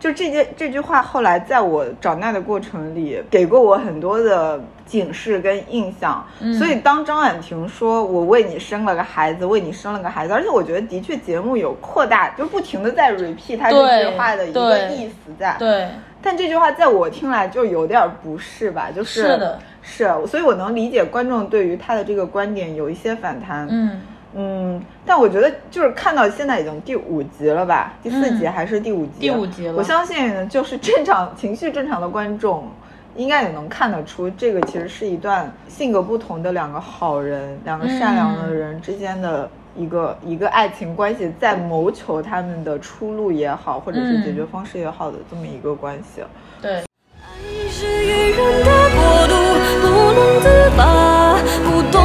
[0.00, 6.26] 就这件这句话，后来在我长大的过程里，给过我很多的警示跟印象。
[6.40, 15.54] 嗯所以当张婉婷说“我为你生了个孩子，为你生了个孩子”，而且我觉得的确节目有扩大，就不停的在 repeat 他这句话的一个意思在。
[15.58, 15.88] 对，
[16.22, 18.88] 但这句话在我听来就有点不是吧？
[18.90, 23.68] 就是是的，是，所以我能理解观众对于他的这个观点有一些反弹。
[23.70, 24.00] 嗯
[24.34, 29.12] 嗯，但我觉得就是看到现在已经第五集了吧，第四集嗯还是第五集？
[29.20, 32.68] 第五集了我相信就是正常情绪正常的观众，
[33.16, 46.22] 应该也能看得出，这个其实是一段性格不同的两个好人、两个善良的人之间的一个、一个爱情关系，在谋求他们的出路也好，或者是解决方式也好的这么一个关系。
[46.62, 49.34] 对，爱是愚人的国度，
[49.82, 52.00] 不能自拔，不懂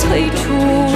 [0.00, 0.87] 退出。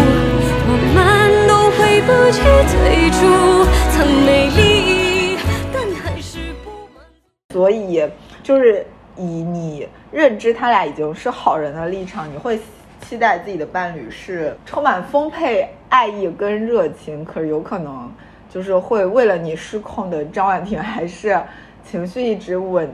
[2.04, 5.38] 不及最初，曾美丽，
[5.72, 7.04] 但还是不满
[7.48, 7.54] 足。
[7.54, 8.02] 所以
[8.42, 8.84] 就是
[9.16, 12.58] 以你认知他俩已经是好人的立场，你会
[13.02, 18.10] 期待自己的伴侣是充满丰沛爱意跟热情，可是有可能
[18.50, 21.40] 就是会为了你失控的张婉婷，还是
[21.88, 22.90] 情绪一直稳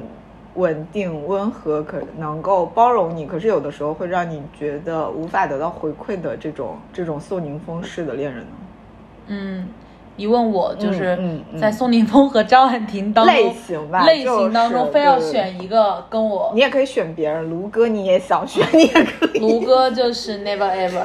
[0.57, 8.53] 稳定温和，可能够包容你，可是有的时候会让你觉得无法得到回馈的这种这种宋宁峰式的恋人呢？
[9.29, 9.69] 嗯，
[10.17, 11.19] 你问我就是
[11.61, 19.39] 在宋宁峰和张婉婷当中类型吧类型当中非要选一个跟我你也可以选别人，卢哥你也想选，你也可以。
[19.39, 21.01] 卢哥就是 never ever，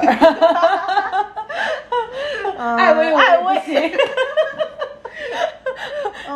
[2.58, 3.98] 艾薇艾薇也不行。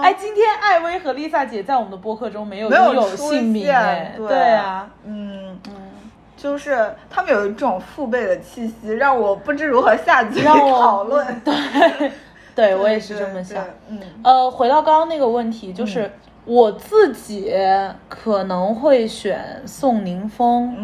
[0.00, 5.74] 哎，今天艾薇和 Lisa 姐在我们的播客中没有没有拥有姓名哎，对对啊，嗯，嗯，
[6.38, 11.26] 就是他们有一种父辈的气息，让我不知如何下嘴让我 讨论。
[11.44, 12.12] 对，
[12.54, 13.62] 对我也是这么想。
[13.88, 16.10] 嗯呃，回到刚刚那个问题，就是
[16.44, 17.52] 我自己
[18.08, 20.74] 可能会选宋宁峰，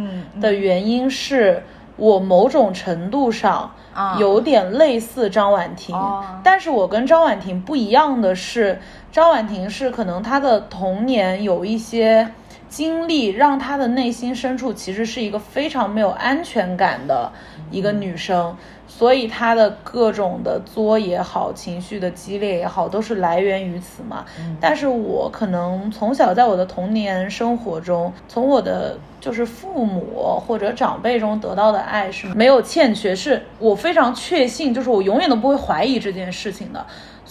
[0.40, 1.62] 的原因是
[1.96, 8.78] 我某种程度上啊有点类似张婉婷，哦但是我跟张婉婷不一样的是，
[9.12, 12.28] 张婉婷是可能她的童年有一些
[12.68, 17.30] 经历，让她的内心深处其实是一个非常没有安全感的
[17.70, 18.56] 一个女生。
[18.86, 24.24] 所以她的各种的作也好，情绪的激烈也好，都是来源于此嘛。
[24.60, 36.86] 但是我可能从小在我的童年生活中，从我的就是父母或者长辈中得到的爱是没有欠缺，是我非常确信，就是我永远都不会怀疑这件事情的。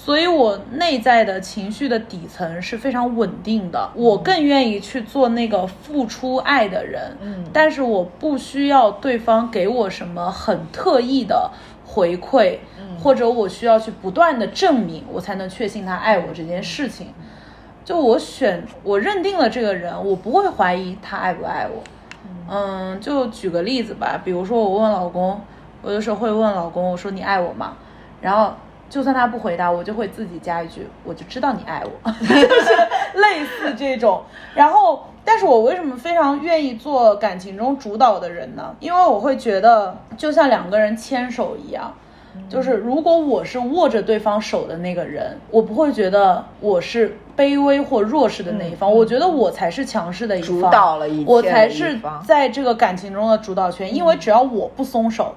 [0.05, 3.89] 所以，我内在的情绪的底层是非常稳定的。
[3.95, 11.49] 我更愿意去做那个付出爱的人，嗯但是我不需要对方给我什么很特意的
[11.85, 12.57] 回馈，
[13.01, 17.13] 或者我需要去不断的证明，我才能确信他爱我这件事情。
[17.85, 21.81] 就我选，我认定了这个人，我不会怀疑他爱不爱我。
[22.49, 25.39] 嗯，就举个例子吧，比如说我问老公，
[25.81, 27.77] 我有时候会问老公，我说你爱我吗？
[28.19, 28.53] 然后
[28.93, 32.75] 就算他不回答，我就会自己加一句，我就知道你爱我， 就是
[33.15, 34.21] 类似这种。
[34.53, 38.75] 然后，但是我为什么非常愿意做感情中主导的人呢？
[38.79, 41.91] 因为我会觉得，就像两个人牵手一样。
[42.49, 55.33] 就是如果我是握着对方手的那个人，我不会觉得我是卑微或弱势的那一方，我觉得我才是强势的一方，主导了一我才是在这个感情中的主导权，因为只要我不松手，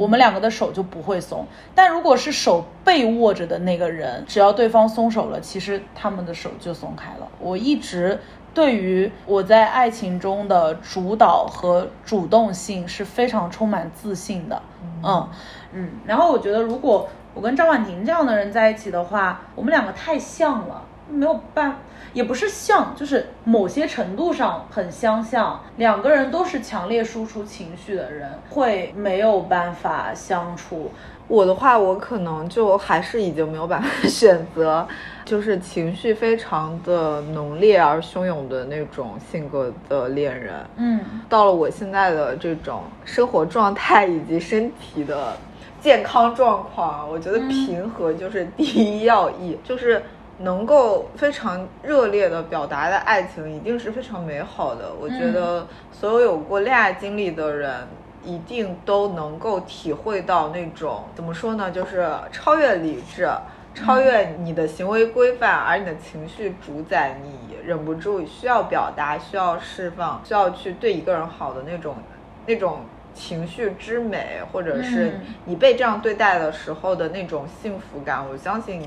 [0.00, 1.46] 我们两个的手就不会松。
[1.74, 7.28] 但如果是手被握着的那个人，只要对方松手了，其实他们的手就松开了。
[7.38, 8.18] 我一直
[8.54, 14.62] 对于我在爱情中的主导和主动性是非常充满自信的，
[15.04, 15.28] 嗯
[15.74, 15.90] 嗯。
[16.06, 21.76] 然后我觉得，如果我跟张婉婷这样的人在一起的话，我们两个太像了，没有办。
[22.12, 25.60] 也不是像，就是某些程度上很相像。
[25.76, 30.90] 两个人都是强烈输出情绪的人，会没有办法相处。
[31.28, 34.84] 我的话，我可能就还是已经没有办法选择，
[35.24, 40.54] 就是情绪非常的浓烈而汹涌的那种性格的恋人。
[40.76, 45.36] 嗯到了我现在的这种生活状态以及身体的
[45.80, 50.02] 健康状况，我觉得平和就是第一要义，就是
[50.40, 54.92] 能够非常热烈的表达的爱情，一定是非常美好的。
[55.00, 57.86] 我觉得所有有过恋爱经历的人。
[58.22, 63.26] 一定都能够体会到那种怎么说呢，就是超越理智，
[63.74, 71.96] 超越你的行为规范，而你的情绪主宰你，忍不住需要表达，需要释放，需要去对一个人好的那种
[72.44, 72.80] 那种
[73.14, 78.22] 情绪之美，或者是嗯你被这样对待的时候的那种幸福感。
[78.28, 78.86] 我相信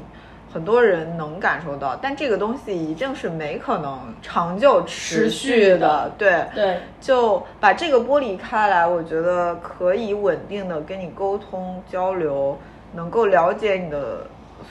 [0.53, 12.55] 很多人能感受到，但这个东西一定是没可能长久持续的对，对，就把这个剥离开来，我觉得可以稳定的跟你沟通交流，
[12.93, 14.27] 能够了解你的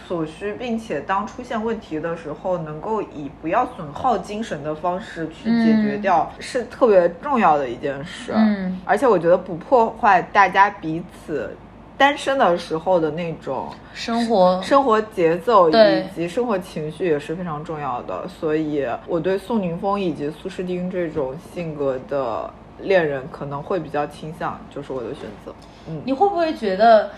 [0.06, 8.32] 所需，并且当出现问题的时候，能够以不要损耗精神的方式去解决掉，是特别重要的一件事。
[8.34, 11.54] 嗯，而且我觉得不破坏大家彼此
[12.02, 15.72] 单身的时候的那种生活生活节奏以
[16.12, 22.50] 及生活情绪也是非常重要的，所以我对宋宁峰以及苏诗丁这种性格的
[22.80, 25.54] 恋人可能会比较倾向，就是我的选择。
[25.88, 27.10] 嗯，你会不会觉得，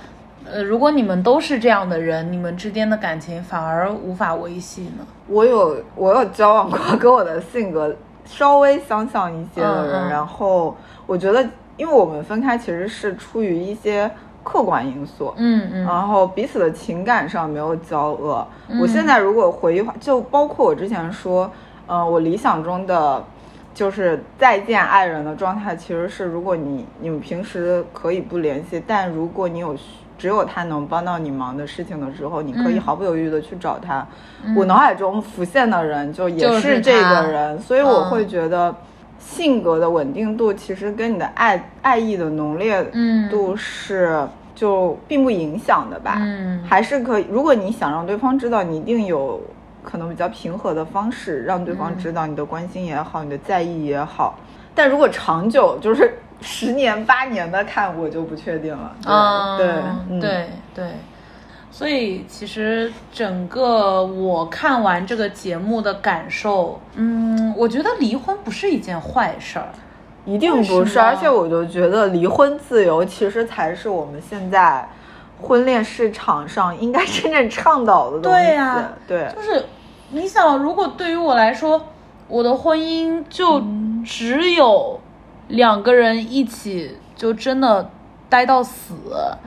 [0.44, 5.06] 呃，如果你们都是这样的人，你们之间的感情反而无法维系呢？
[5.28, 10.76] 我有我有交往过跟我的性格稍微相像一些的人，嗯嗯然后
[11.06, 11.42] 我觉得，
[11.78, 14.10] 因为我们分开其实是出于一些
[14.44, 18.46] 客观因素，嗯嗯然后彼此的情感上没有交恶。
[18.80, 21.50] 我现在如果回忆话，就包括我之前说，
[21.86, 23.24] 呃，我理想中的
[23.74, 29.82] 就是再见爱人的状态，其实是如果你你们平时可以不联系，但如果你有需
[30.16, 34.06] 只有他能帮到你忙的事情的时候，你可以嗯毫不犹豫的去找他。
[34.56, 38.74] 我脑海中浮现的人就也是是这个人，所以我嗯会觉得。
[39.26, 47.26] 性格的稳定度其实跟你的爱爱意的浓烈嗯度是就并不影响的吧，嗯还是可以。
[47.30, 49.40] 如果你想让对方知道，你一定有
[49.82, 54.38] 可能比较平和的方式让对嗯方知道你的关心也好，你的在意也好。
[54.74, 58.94] 但如果长久就是十年八年的看，我就不确定了。
[59.02, 59.66] 对、嗯，对
[60.10, 60.84] 嗯对对，
[61.76, 69.66] 所以其实整个我看完这个节目的感受，嗯，我觉得离婚不是一件坏事儿。
[70.24, 71.00] 一定不是。
[71.00, 74.88] 而且我就觉得离婚自由其实才是我们现在
[75.42, 78.38] 婚恋市场上应该真正倡导的东西。
[78.38, 79.64] 对呀对就是
[80.10, 81.86] 你想，如果对于我来说，
[82.28, 83.60] 我的婚姻就
[84.06, 85.00] 只有
[85.48, 87.90] 两个人一起，就真的
[88.28, 88.94] 待到死，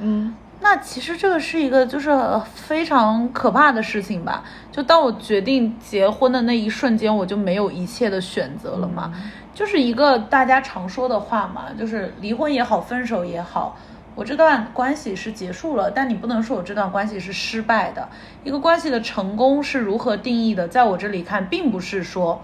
[0.02, 2.12] 嗯那其实这个是一个就是
[2.54, 4.44] 非常可怕的事情吧。
[4.72, 9.14] 就当我决定结婚的那一瞬间，我就没有一切的选择了嘛。
[9.54, 13.76] 就是一个大家常说的话嘛，就是离婚也好，分手也好，
[14.14, 18.08] 我这段关系是结束了，但你不能说我这段关系是失败的。
[18.44, 22.42] 一个关系的成功是如何定义的，在我这里看，并不是说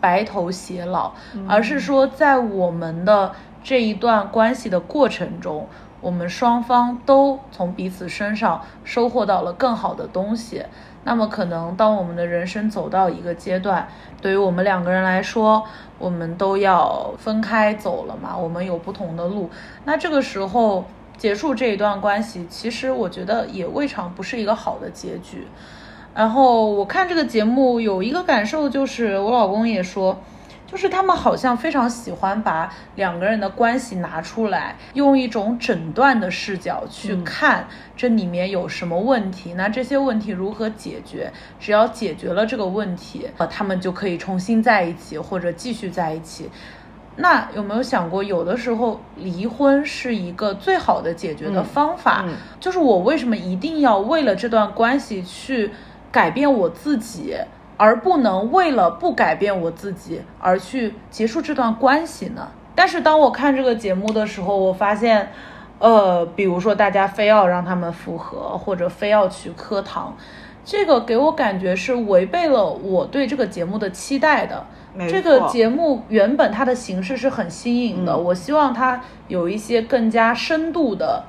[0.00, 1.12] 白头偕老，
[1.48, 5.68] 而是说在我们的这一段关系的过程中，
[6.06, 10.62] 我们双方都从彼此身上收获到了更好的东西。
[11.02, 13.88] 那么可能当我们的人生走到一个阶段，
[14.22, 15.64] 对于我们两个人来说，
[15.98, 19.50] 我们都要分开走了嘛，我们有不同的路。
[19.84, 20.84] 那这个时候
[21.18, 25.48] 结束这一段关系，其实我觉得也未尝不是一个好的结局。
[26.14, 30.16] 然后我看这个节目有一个感受，就是我老公也说，
[30.66, 41.32] 就是他们好像非常喜欢把两个人的关系拿出来，用一种诊断的视角去看这里面有什么问题，那这些问题如何解决？
[41.60, 46.50] 只要解决了这个问题，呃，他们就可以重新在一起，或者继续在一起。
[47.18, 52.24] 那有没有想过，有的时候离婚是一个最好的解决的方法？
[52.26, 55.70] 嗯就是我为什么一定要为了这段关系去
[56.12, 57.34] 改变我自己，
[57.76, 62.48] 而不能为了不改变我自己而去结束这段关系呢？
[62.74, 65.30] 但是当我看这个节目的时候，我发现，
[65.78, 70.14] 呃，比如说大家非要让他们复合，或者非要去磕糖，
[70.64, 74.64] 这个给我感觉是违背了我对这个节目的期待的。
[75.08, 78.98] 这个节目原本它的形式是很新颖的，嗯我希望它
[79.28, 81.22] 有一些更加深度的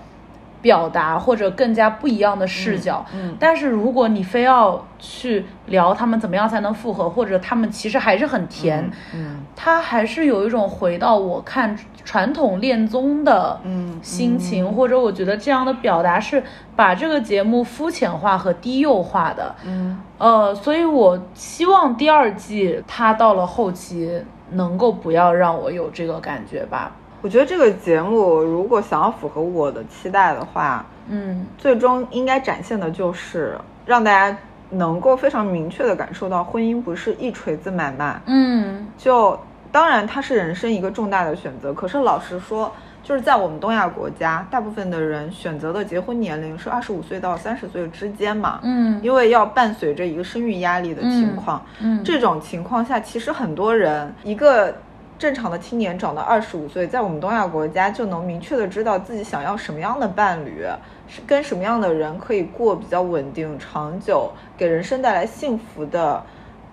[0.61, 3.05] 表达，或者更加不一样的视角。
[3.13, 16.41] 嗯嗯但是如果你非要去聊他们怎么样才能复合，或者他们其实还是很甜，嗯他还是有一种回到我看传统恋综的嗯心情，或者我觉得这样的表达是
[16.75, 19.55] 把这个节目肤浅化和低幼化的。
[19.65, 24.19] 嗯呃，所以我希望第二季它到了后期
[24.51, 26.91] 能够不要让我有这个感觉吧。
[27.27, 31.45] 我觉得这个节目如果想要符合我的期待的话，嗯。
[31.57, 34.37] 最终应该展现的就是让大家
[34.69, 38.17] 能够非常明确的感受到，婚姻不是一锤子买卖。
[38.27, 38.87] 嗯。
[38.97, 39.37] 就
[39.73, 42.71] 当然它是人生一个重大的选择，可是老实说，
[43.03, 48.61] 就是在我们东亚国家，大部分的人选择的结婚年龄是二十五岁到三十岁之间嘛。
[48.63, 48.97] 嗯。
[49.03, 52.01] 因为要伴随着一个生育压力的情况，嗯。
[52.05, 54.73] 这种情况下，其实很多人一个
[55.17, 60.63] 正常的青年长到二十五岁，在我们东亚国家就能明确的知道自己想要什么样的伴侣，
[61.07, 66.23] 是跟什么样的人可以过比较稳定、长久，给人生带来幸福的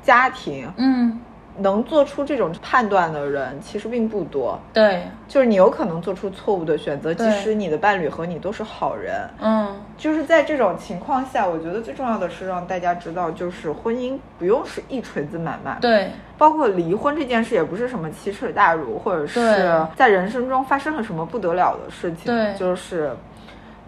[0.02, 0.70] 家庭。
[0.76, 1.18] 嗯，
[1.58, 9.14] 能做出这种判断的人其实并不多，对，就是你有可能做出错误的选择，即对使你的伴侣和你都是好人。
[9.40, 22.54] 嗯，就是在这种情况下，我觉得最重要的是让大家知道，就是婚姻不用是一锤子买卖，对，包括离婚这件事也不是什么奇耻大辱，或者是在人生中发生了什么不得了的事情，对。
[22.58, 23.10] 就是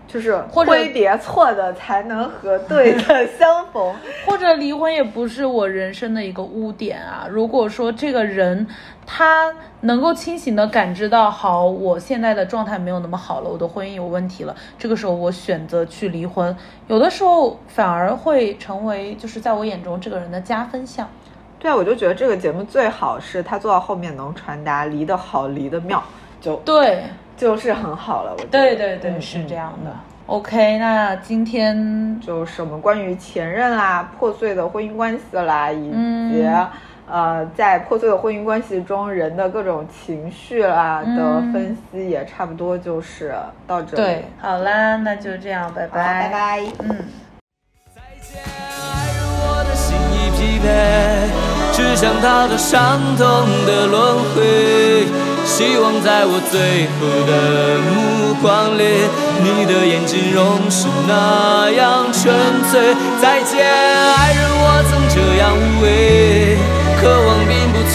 [0.07, 3.95] 就是或者挥别错的才能和对的 相逢。
[4.25, 7.27] 或者离婚也不是我人生的一个污点啊。
[7.31, 8.67] 如果说这个人
[9.07, 16.55] 他能够清醒的感知到，好，我现在的状态没有那么好了，我的婚姻有问题了，这个时候我选择去离婚，
[16.89, 21.09] 有的时候反而会成为就是在我眼中这个人的加分项。
[21.59, 26.03] 对啊，我就觉得这个节目最好是他做到后面能传达离得好，离得妙，
[26.41, 27.05] 就对，
[27.37, 28.33] 就是很好了。
[28.33, 29.97] 我觉得对对对，嗯是这样的嗯。
[30.27, 36.67] OK，那今天就是我们关于前任啦、破碎的婚姻关系啦，以及、嗯
[37.09, 43.33] 呃在破碎的婚姻关系中人的各种情绪啦的嗯分析，也差不多就是
[43.65, 44.03] 到这里。
[44.03, 46.61] 对，好啦，那就这样，拜拜，拜拜。
[46.81, 46.89] 嗯。
[47.95, 50.67] 再见，爱人，我的心已疲惫，
[51.73, 53.25] 只想逃脱伤痛
[53.65, 55.36] 的轮回。
[55.47, 58.83] 希望在我最后的目光里，
[59.41, 62.35] 你的眼睛仍是那样纯
[62.69, 62.93] 粹。
[63.23, 66.59] 再见，爱人，我曾这样无畏，
[67.01, 67.79] 渴望并不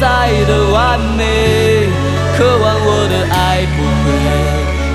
[0.00, 1.90] 在的完美，
[2.38, 4.08] 渴望我的爱不会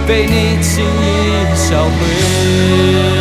[0.08, 3.17] 被你轻易销毁。